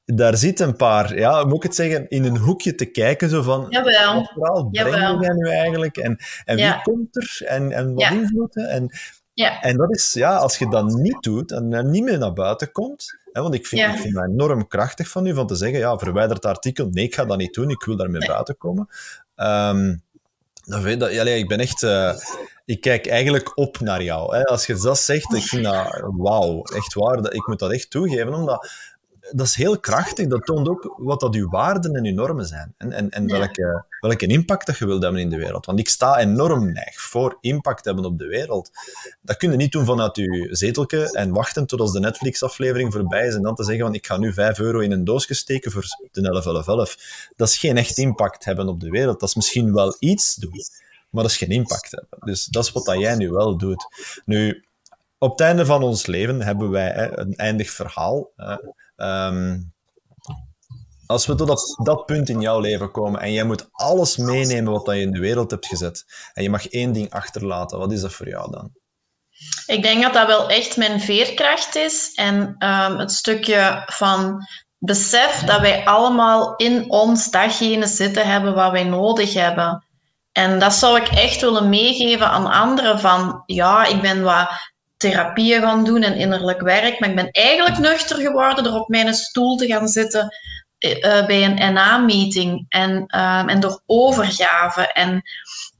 daar 0.04 0.36
zit 0.36 0.60
een 0.60 0.76
paar, 0.76 1.18
ja, 1.18 1.44
moet 1.44 1.56
ik 1.56 1.62
het 1.62 1.74
zeggen, 1.74 2.08
in 2.08 2.24
een 2.24 2.36
hoekje 2.36 2.74
te 2.74 2.84
kijken, 2.84 3.28
zo 3.28 3.42
van, 3.42 3.66
Jawel. 3.68 4.30
wat 4.34 4.68
verhaal 4.72 5.18
breng 5.18 5.24
jij 5.24 5.34
nu 5.34 5.48
eigenlijk? 5.48 5.96
En, 5.96 6.18
en 6.44 6.56
wie 6.56 6.82
komt 6.82 7.16
er? 7.16 7.40
En, 7.46 7.72
en 7.72 7.94
wat 7.94 8.02
ja. 8.02 8.10
invloeden? 8.10 8.68
En, 8.68 8.90
ja. 9.32 9.60
en 9.60 9.76
dat 9.76 9.94
is, 9.94 10.12
ja, 10.12 10.36
als 10.36 10.58
je 10.58 10.68
dat 10.70 10.92
niet 10.92 11.22
doet 11.22 11.52
en 11.52 11.90
niet 11.90 12.04
meer 12.04 12.18
naar 12.18 12.32
buiten 12.32 12.72
komt, 12.72 13.18
hè, 13.32 13.42
want 13.42 13.54
ik 13.54 13.66
vind, 13.66 13.80
ja. 13.80 13.92
ik 13.92 13.98
vind 14.00 14.16
het 14.16 14.30
enorm 14.30 14.66
krachtig 14.68 15.08
van 15.08 15.26
u, 15.26 15.34
van 15.34 15.46
te 15.46 15.54
zeggen, 15.54 15.78
ja, 15.78 15.98
verwijder 15.98 16.36
het 16.36 16.46
artikel, 16.46 16.88
nee, 16.90 17.04
ik 17.04 17.14
ga 17.14 17.24
dat 17.24 17.38
niet 17.38 17.54
doen, 17.54 17.70
ik 17.70 17.84
wil 17.84 17.96
daarmee 17.96 18.20
nee. 18.20 18.28
buiten 18.28 18.56
komen. 18.56 18.88
Um, 19.36 20.02
dan 20.68 20.82
weet 20.82 21.00
dat, 21.00 21.10
ik 21.10 21.48
ben 21.48 21.58
echt... 21.58 21.82
Uh, 21.82 22.14
ik 22.64 22.80
kijk 22.80 23.06
eigenlijk 23.06 23.58
op 23.58 23.80
naar 23.80 24.02
jou. 24.02 24.36
Hè. 24.36 24.44
Als 24.44 24.66
je 24.66 24.74
dat 24.74 24.98
zegt, 24.98 25.34
ik 25.34 25.42
vind 25.42 25.64
dat 25.64 26.02
wauw, 26.16 26.62
echt 26.62 26.94
waar. 26.94 27.22
Dat, 27.22 27.34
ik 27.34 27.46
moet 27.46 27.58
dat 27.58 27.72
echt 27.72 27.90
toegeven, 27.90 28.34
omdat 28.34 28.68
dat 29.30 29.46
is 29.46 29.54
heel 29.54 29.78
krachtig. 29.78 30.26
Dat 30.26 30.44
toont 30.44 30.68
ook 30.68 30.94
wat 30.96 31.20
dat 31.20 31.34
uw 31.34 31.48
waarden 31.48 31.94
en 31.94 32.04
uw 32.04 32.14
normen 32.14 32.46
zijn. 32.46 32.74
En, 32.76 32.92
en, 32.92 33.10
en 33.10 33.26
welke, 33.26 33.84
welke 34.00 34.26
impact 34.26 34.66
dat 34.66 34.78
je 34.78 34.86
wilt 34.86 35.02
hebben 35.02 35.20
in 35.20 35.30
de 35.30 35.36
wereld. 35.36 35.66
Want 35.66 35.78
ik 35.78 35.88
sta 35.88 36.18
enorm 36.18 36.72
neig 36.72 37.00
voor 37.00 37.38
impact 37.40 37.84
hebben 37.84 38.04
op 38.04 38.18
de 38.18 38.26
wereld. 38.26 38.70
Dat 39.20 39.36
kun 39.36 39.50
je 39.50 39.56
niet 39.56 39.72
doen 39.72 39.84
vanuit 39.84 40.16
je 40.16 40.48
zetelke 40.50 41.12
en 41.12 41.32
wachten 41.32 41.66
tot 41.66 41.80
als 41.80 41.92
de 41.92 42.00
Netflix-aflevering 42.00 42.92
voorbij 42.92 43.26
is 43.26 43.34
en 43.34 43.42
dan 43.42 43.54
te 43.54 43.64
zeggen 43.64 43.84
van 43.84 43.94
ik 43.94 44.06
ga 44.06 44.16
nu 44.16 44.32
5 44.32 44.58
euro 44.58 44.78
in 44.78 44.92
een 44.92 45.04
doosje 45.04 45.34
steken 45.34 45.70
voor 45.70 45.82
de 45.82 46.20
1111. 46.20 46.96
Dat 47.36 47.48
is 47.48 47.58
geen 47.58 47.76
echt 47.76 47.98
impact 47.98 48.44
hebben 48.44 48.68
op 48.68 48.80
de 48.80 48.90
wereld. 48.90 49.20
Dat 49.20 49.28
is 49.28 49.34
misschien 49.34 49.74
wel 49.74 49.96
iets 49.98 50.34
doen 50.34 50.66
maar 51.10 51.22
dat 51.22 51.32
is 51.32 51.38
geen 51.38 51.48
impact 51.48 51.90
hebben. 51.90 52.18
Dus 52.20 52.44
dat 52.44 52.64
is 52.64 52.72
wat 52.72 52.84
dat 52.84 52.98
jij 52.98 53.16
nu 53.16 53.30
wel 53.30 53.56
doet. 53.56 53.86
Nu, 54.24 54.64
op 55.18 55.30
het 55.30 55.40
einde 55.40 55.66
van 55.66 55.82
ons 55.82 56.06
leven 56.06 56.42
hebben 56.42 56.70
wij 56.70 56.90
hè, 56.90 57.18
een 57.18 57.36
eindig 57.36 57.70
verhaal. 57.70 58.30
Um, 59.02 59.72
als 61.06 61.26
we 61.26 61.34
tot 61.34 61.76
dat, 61.82 62.06
punt 62.06 62.28
in 62.28 62.40
jouw 62.40 62.60
leven 62.60 62.90
komen 62.90 63.20
en 63.20 63.32
jij 63.32 63.44
moet 63.44 63.68
alles 63.70 64.16
meenemen 64.16 64.72
wat 64.72 64.86
je 64.86 65.00
in 65.00 65.12
de 65.12 65.20
wereld 65.20 65.50
hebt 65.50 65.66
gezet 65.66 66.04
en 66.32 66.42
je 66.42 66.50
mag 66.50 66.68
één 66.68 66.92
ding 66.92 67.10
achterlaten, 67.10 67.78
wat 67.78 67.92
is 67.92 68.00
dat 68.00 68.12
voor 68.12 68.28
jou 68.28 68.50
dan? 68.50 68.70
Ik 69.66 69.82
denk 69.82 70.02
dat 70.02 70.12
dat 70.12 70.26
wel 70.26 70.48
echt 70.48 70.76
mijn 70.76 71.00
veerkracht 71.00 71.74
is 71.74 72.12
en 72.14 72.34
um, 72.58 72.98
het 72.98 73.12
stukje 73.12 73.82
van 73.86 74.46
besef 74.78 75.44
dat 75.44 75.60
wij 75.60 75.84
allemaal 75.84 76.56
in 76.56 76.90
ons 76.90 77.30
datgene 77.30 77.86
zitten 77.86 78.26
hebben 78.26 78.54
wat 78.54 78.72
wij 78.72 78.84
nodig 78.84 79.34
hebben. 79.34 79.84
En 80.32 80.58
dat 80.58 80.72
zou 80.72 81.00
ik 81.00 81.08
echt 81.08 81.40
willen 81.40 81.68
meegeven 81.68 82.30
aan 82.30 82.46
anderen 82.46 83.00
van, 83.00 83.42
ja, 83.46 83.84
ik 83.84 84.00
ben 84.00 84.22
wat 84.22 84.48
therapieën 84.98 85.60
gaan 85.60 85.84
doen 85.84 86.02
en 86.02 86.16
innerlijk 86.16 86.60
werk, 86.60 87.00
maar 87.00 87.08
ik 87.08 87.16
ben 87.16 87.30
eigenlijk 87.30 87.78
nuchter 87.78 88.16
geworden 88.16 88.64
door 88.64 88.80
op 88.80 88.88
mijn 88.88 89.14
stoel 89.14 89.56
te 89.56 89.66
gaan 89.66 89.88
zitten 89.88 90.36
uh, 90.78 91.26
bij 91.26 91.44
een 91.44 91.72
NA-meeting 91.72 92.66
en, 92.68 92.90
um, 92.90 93.48
en 93.48 93.60
door 93.60 93.82
overgave. 93.86 94.92
En 94.92 95.22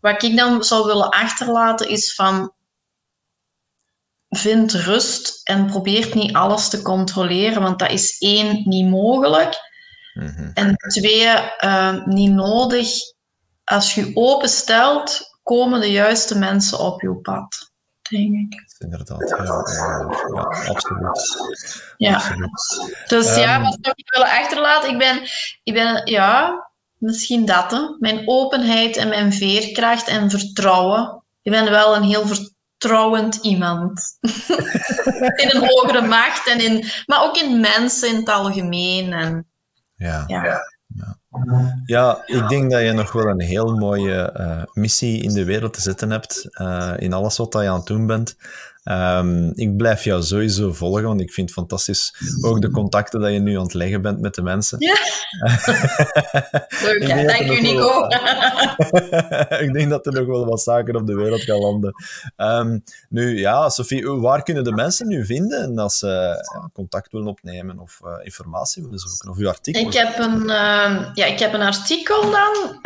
wat 0.01 0.23
ik 0.23 0.37
dan 0.37 0.65
zou 0.65 0.87
willen 0.87 1.11
achterlaten 1.11 1.89
is 1.89 2.15
van, 2.15 2.53
vind 4.29 4.73
rust 4.73 5.41
en 5.45 5.67
probeer 5.67 6.09
niet 6.15 6.33
alles 6.33 6.69
te 6.69 6.83
controleren, 6.83 7.63
want 7.63 7.79
dat 7.79 7.91
is 7.91 8.19
één, 8.19 8.63
niet 8.65 8.89
mogelijk. 8.89 9.67
Mm 10.15 10.27
-hmm. 10.27 10.51
En 10.55 10.77
twee, 10.77 11.27
uh, 11.65 12.05
niet 12.05 12.33
nodig 12.33 12.89
als 13.65 13.95
je 13.95 14.11
openstelt, 14.15 15.39
komen 15.43 15.81
de 15.81 15.91
juiste 15.91 16.39
mensen 16.39 16.79
op 16.79 17.01
je 17.01 17.15
pad, 17.15 17.71
denk 18.11 18.53
ik. 18.53 18.68
Inderdaad, 18.79 19.29
ja, 19.29 19.45
ja, 20.35 20.69
absoluut. 20.69 21.43
Ja. 21.97 22.15
Absoluut. 22.15 23.05
Dus 23.07 23.37
ja, 23.37 23.55
ehm, 23.55 23.63
wat 23.63 23.79
zou 23.81 23.95
ik 23.97 24.11
willen 24.11 24.29
achterlaten? 24.29 24.91
Ik 24.91 24.99
ben, 24.99 25.23
ik 25.63 25.75
ben 25.75 26.01
ja, 26.05 26.69
misschien 26.97 27.45
dat, 27.45 27.71
hè. 27.71 27.81
mijn 27.99 28.23
openheid 28.27 28.97
en 28.97 29.09
mijn 29.09 29.33
veerkracht 29.33 30.09
en 30.09 30.31
vertrouwen. 30.31 31.23
Ik 31.43 31.53
ben 31.53 31.71
wel 31.71 31.97
een 31.97 32.03
heel 32.03 32.27
vertrouwend 32.27 33.35
iemand. 33.35 34.19
in 35.43 35.51
een 35.51 35.69
hogere 35.69 36.07
macht, 36.07 36.49
en 36.49 36.65
in, 36.65 36.85
maar 37.07 37.23
ook 37.23 37.37
in 37.37 37.61
mensen 37.61 38.09
in 38.09 38.17
het 38.17 38.29
algemeen. 38.29 39.13
En, 39.13 39.47
ja. 39.95 40.25
ja. 40.27 40.61
Ja, 41.85 42.23
ik 42.27 42.49
denk 42.49 42.71
dat 42.71 42.83
je 42.83 42.93
nog 42.93 43.13
wel 43.13 43.27
een 43.27 43.41
heel 43.41 43.77
mooie 43.77 44.35
uh, 44.37 44.63
missie 44.73 45.23
in 45.23 45.35
de 45.35 45.45
wereld 45.45 45.73
te 45.73 45.81
zetten 45.81 46.11
hebt, 46.11 46.49
uh, 46.61 46.93
in 46.97 47.13
alles 47.13 47.37
wat 47.37 47.53
je 47.53 47.69
aan 47.69 47.77
het 47.77 47.87
doen 47.87 48.07
bent. 48.07 48.37
Um, 48.91 49.53
ik 49.55 49.77
blijf 49.77 50.05
jou 50.05 50.23
sowieso 50.23 50.73
volgen, 50.73 51.03
want 51.03 51.21
ik 51.21 51.33
vind 51.33 51.49
het 51.49 51.59
fantastisch. 51.59 52.15
Ook 52.41 52.61
de 52.61 52.71
contacten 52.71 53.21
dat 53.21 53.33
je 53.33 53.39
nu 53.39 53.57
aan 53.57 53.63
het 53.63 53.75
leggen 53.75 54.03
bent 54.03 54.21
met 54.21 54.35
de 54.35 54.43
mensen. 54.43 54.79
Ja. 54.81 54.97
Leuk? 56.83 57.09
Dank 57.27 57.51
u, 57.51 57.61
Nico. 57.61 58.07
ik 59.65 59.73
denk 59.73 59.91
dat 59.91 60.07
er 60.07 60.13
nog 60.13 60.27
wel 60.27 60.47
wat 60.47 60.63
zaken 60.63 60.97
op 60.97 61.07
de 61.07 61.15
wereld 61.15 61.43
gaan 61.43 61.59
landen. 61.59 61.93
Um, 62.37 62.83
nu, 63.09 63.39
ja, 63.39 63.69
Sophie, 63.69 64.07
waar 64.07 64.43
kunnen 64.43 64.65
de 64.65 64.73
mensen 64.73 65.09
nu 65.09 65.25
vinden 65.25 65.79
als 65.79 65.99
ze 65.99 66.45
uh, 66.57 66.65
contact 66.73 67.13
willen 67.13 67.29
opnemen 67.29 67.79
of 67.79 68.01
uh, 68.05 68.11
informatie 68.23 68.83
willen 68.83 68.99
zoeken? 68.99 69.31
Of 69.31 69.37
uw 69.37 69.49
artikel? 69.49 69.87
Ik 69.87 69.93
heb 69.93 70.19
een, 70.19 70.41
uh, 70.41 71.11
ja, 71.15 71.25
ik 71.27 71.39
heb 71.39 71.53
een 71.53 71.63
artikel 71.63 72.31
dan. 72.31 72.81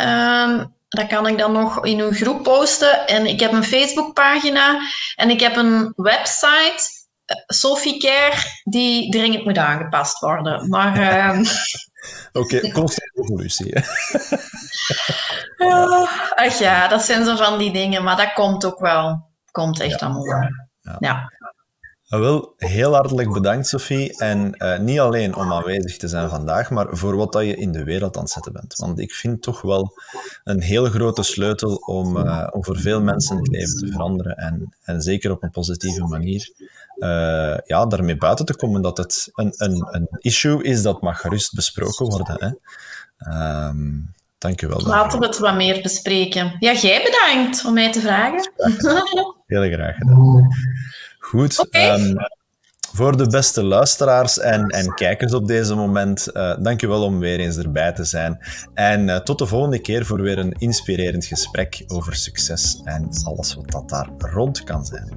Dat 0.93 1.07
kan 1.07 1.27
ik 1.27 1.39
dan 1.39 1.53
nog 1.53 1.85
in 1.85 2.01
uw 2.01 2.13
groep 2.13 2.43
posten. 2.43 3.07
En 3.07 3.27
ik 3.27 3.41
heb 3.41 3.53
een 3.53 3.65
Facebookpagina 3.65 4.81
en 5.15 5.31
ik 5.31 5.41
heb 5.41 5.57
een 5.57 5.93
website, 5.97 6.81
uh, 7.27 7.37
Sophie 7.47 7.99
Care, 7.99 8.37
die 8.65 9.11
dringend 9.11 9.45
moet 9.45 9.59
aangepast 9.59 10.19
worden. 10.19 10.69
Maar... 10.69 10.99
Uh... 10.99 11.41
Oké, 12.33 12.57
okay, 12.57 12.71
constante 12.71 13.21
evolutie. 13.23 13.77
uh, 15.57 16.33
ach 16.47 16.59
ja, 16.59 16.89
dat 16.89 17.03
zijn 17.03 17.25
zo 17.25 17.37
van 17.37 17.59
die 17.59 17.73
dingen, 17.73 18.03
maar 18.03 18.17
dat 18.17 18.33
komt 18.33 18.65
ook 18.65 18.79
wel. 18.79 19.31
Komt 19.51 19.81
echt 19.81 20.01
ja. 20.01 20.07
allemaal. 20.07 20.27
Ja. 20.27 20.97
ja. 20.99 21.33
Wel, 22.21 22.55
heel 22.57 22.95
hartelijk 22.95 23.33
bedankt, 23.33 23.67
Sophie. 23.67 24.19
En 24.19 24.55
uh, 24.59 24.79
niet 24.79 24.99
alleen 24.99 25.37
om 25.37 25.53
aanwezig 25.53 25.97
te 25.97 26.09
zijn 26.09 26.29
vandaag, 26.29 26.71
maar 26.71 26.87
voor 26.91 27.17
wat 27.17 27.33
dat 27.33 27.45
je 27.45 27.57
in 27.57 27.73
de 27.73 27.85
wereld 27.85 28.17
aan 28.17 28.23
het 28.23 28.33
zetten 28.33 28.53
bent. 28.53 28.75
Want 28.77 28.99
ik 28.99 29.13
vind 29.13 29.43
toch 29.43 29.63
wel 29.63 29.93
een 30.45 30.61
heel 30.61 30.85
grote 30.85 31.23
sleutel 31.23 31.75
om, 31.75 32.17
uh, 32.17 32.49
om 32.51 32.65
voor 32.65 32.79
veel 32.79 33.03
mensen 33.03 33.37
het 33.37 33.49
leven 33.49 33.79
te 33.79 33.87
veranderen. 33.87 34.37
En, 34.37 34.75
en 34.85 35.01
zeker 35.01 35.31
op 35.31 35.43
een 35.43 35.51
positieve 35.51 36.05
manier. 36.05 36.53
Uh, 36.97 37.57
ja, 37.65 37.87
daarmee 37.87 38.17
buiten 38.17 38.45
te 38.45 38.57
komen 38.57 38.83
dat 38.83 38.97
het 38.97 39.31
een, 39.35 39.55
een, 39.57 39.89
een 39.91 40.09
issue 40.19 40.63
is 40.63 40.83
dat 40.83 41.01
mag 41.01 41.21
gerust 41.21 41.55
besproken 41.55 42.07
worden. 42.07 42.37
Hè. 42.39 43.69
Um, 43.69 44.13
Dankjewel. 44.43 44.81
Laten 44.81 45.19
we 45.19 45.27
het 45.27 45.39
wat 45.39 45.55
meer 45.55 45.83
bespreken. 45.83 46.57
Ja, 46.59 46.73
jij 46.73 47.03
bedankt 47.03 47.65
om 47.65 47.75
mij 47.75 47.93
te 47.93 48.01
vragen. 48.01 48.53
Heel 49.47 49.73
graag 49.73 49.97
gedaan. 49.97 50.49
Goed. 51.23 51.59
Okay. 51.59 52.01
Um, 52.01 52.17
voor 52.93 53.17
de 53.17 53.27
beste 53.27 53.65
luisteraars 53.65 54.39
en, 54.39 54.69
en 54.69 54.95
kijkers 54.95 55.35
op 55.35 55.47
deze 55.47 55.75
moment, 55.75 56.29
uh, 56.33 56.57
dankjewel 56.59 57.03
om 57.03 57.19
weer 57.19 57.39
eens 57.39 57.57
erbij 57.57 57.93
te 57.93 58.05
zijn. 58.05 58.39
En 58.75 59.09
uh, 59.09 59.17
tot 59.17 59.39
de 59.39 59.47
volgende 59.47 59.79
keer 59.79 60.07
voor 60.07 60.21
weer 60.23 60.39
een 60.39 60.53
inspirerend 60.59 61.25
gesprek 61.25 61.85
over 61.87 62.15
succes 62.15 62.81
en 62.85 63.09
alles 63.25 63.55
wat 63.55 63.71
dat 63.71 63.89
daar 63.89 64.11
rond 64.19 64.65
kan 64.65 64.85
zijn. 64.85 65.09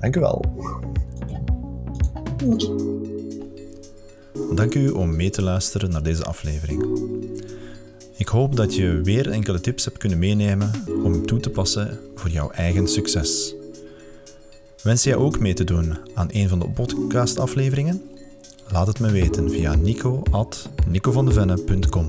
Dankjewel. 0.00 0.44
Dank 4.54 4.74
u 4.74 4.88
om 4.88 5.16
mee 5.16 5.30
te 5.30 5.42
luisteren 5.42 5.90
naar 5.90 6.02
deze 6.02 6.24
aflevering. 6.24 6.86
Ik 8.16 8.28
hoop 8.28 8.56
dat 8.56 8.74
je 8.74 9.00
weer 9.02 9.30
enkele 9.30 9.60
tips 9.60 9.84
hebt 9.84 9.98
kunnen 9.98 10.18
meenemen 10.18 10.70
om 11.04 11.26
toe 11.26 11.40
te 11.40 11.50
passen 11.50 11.98
voor 12.14 12.30
jouw 12.30 12.50
eigen 12.50 12.88
succes. 12.88 13.54
Wens 14.84 15.04
jij 15.04 15.16
ook 15.16 15.38
mee 15.38 15.54
te 15.54 15.64
doen 15.64 15.96
aan 16.14 16.28
een 16.30 16.48
van 16.48 16.58
de 16.58 16.68
podcastafleveringen? 16.68 18.02
Laat 18.68 18.86
het 18.86 19.00
me 19.00 19.10
weten 19.10 19.50
via 19.50 19.74
nico.nicovandevenne.com 19.74 22.06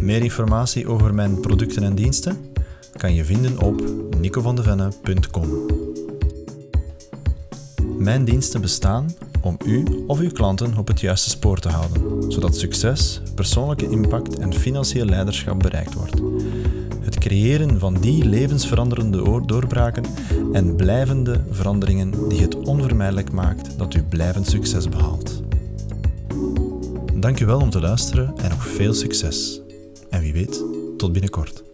Meer 0.00 0.22
informatie 0.22 0.88
over 0.88 1.14
mijn 1.14 1.40
producten 1.40 1.82
en 1.82 1.94
diensten 1.94 2.52
kan 2.96 3.14
je 3.14 3.24
vinden 3.24 3.62
op 3.62 3.82
nicovandevenne.com 4.18 5.66
Mijn 7.98 8.24
diensten 8.24 8.60
bestaan 8.60 9.14
om 9.40 9.56
u 9.64 9.84
of 10.06 10.18
uw 10.18 10.30
klanten 10.30 10.76
op 10.76 10.88
het 10.88 11.00
juiste 11.00 11.30
spoor 11.30 11.58
te 11.58 11.68
houden, 11.68 12.32
zodat 12.32 12.56
succes, 12.56 13.22
persoonlijke 13.34 13.88
impact 13.88 14.38
en 14.38 14.54
financieel 14.54 15.06
leiderschap 15.06 15.58
bereikt 15.58 15.94
wordt. 15.94 16.20
Creëren 17.18 17.78
van 17.78 17.94
die 17.94 18.24
levensveranderende 18.24 19.42
doorbraken 19.46 20.04
en 20.52 20.76
blijvende 20.76 21.44
veranderingen 21.50 22.28
die 22.28 22.40
het 22.40 22.56
onvermijdelijk 22.56 23.32
maakt 23.32 23.78
dat 23.78 23.94
u 23.94 24.02
blijvend 24.02 24.46
succes 24.46 24.88
behaalt. 24.88 25.42
Dank 27.14 27.40
u 27.40 27.46
wel 27.46 27.60
om 27.60 27.70
te 27.70 27.80
luisteren 27.80 28.34
en 28.36 28.48
nog 28.48 28.66
veel 28.66 28.94
succes. 28.94 29.60
En 30.10 30.20
wie 30.20 30.32
weet, 30.32 30.64
tot 30.96 31.12
binnenkort. 31.12 31.67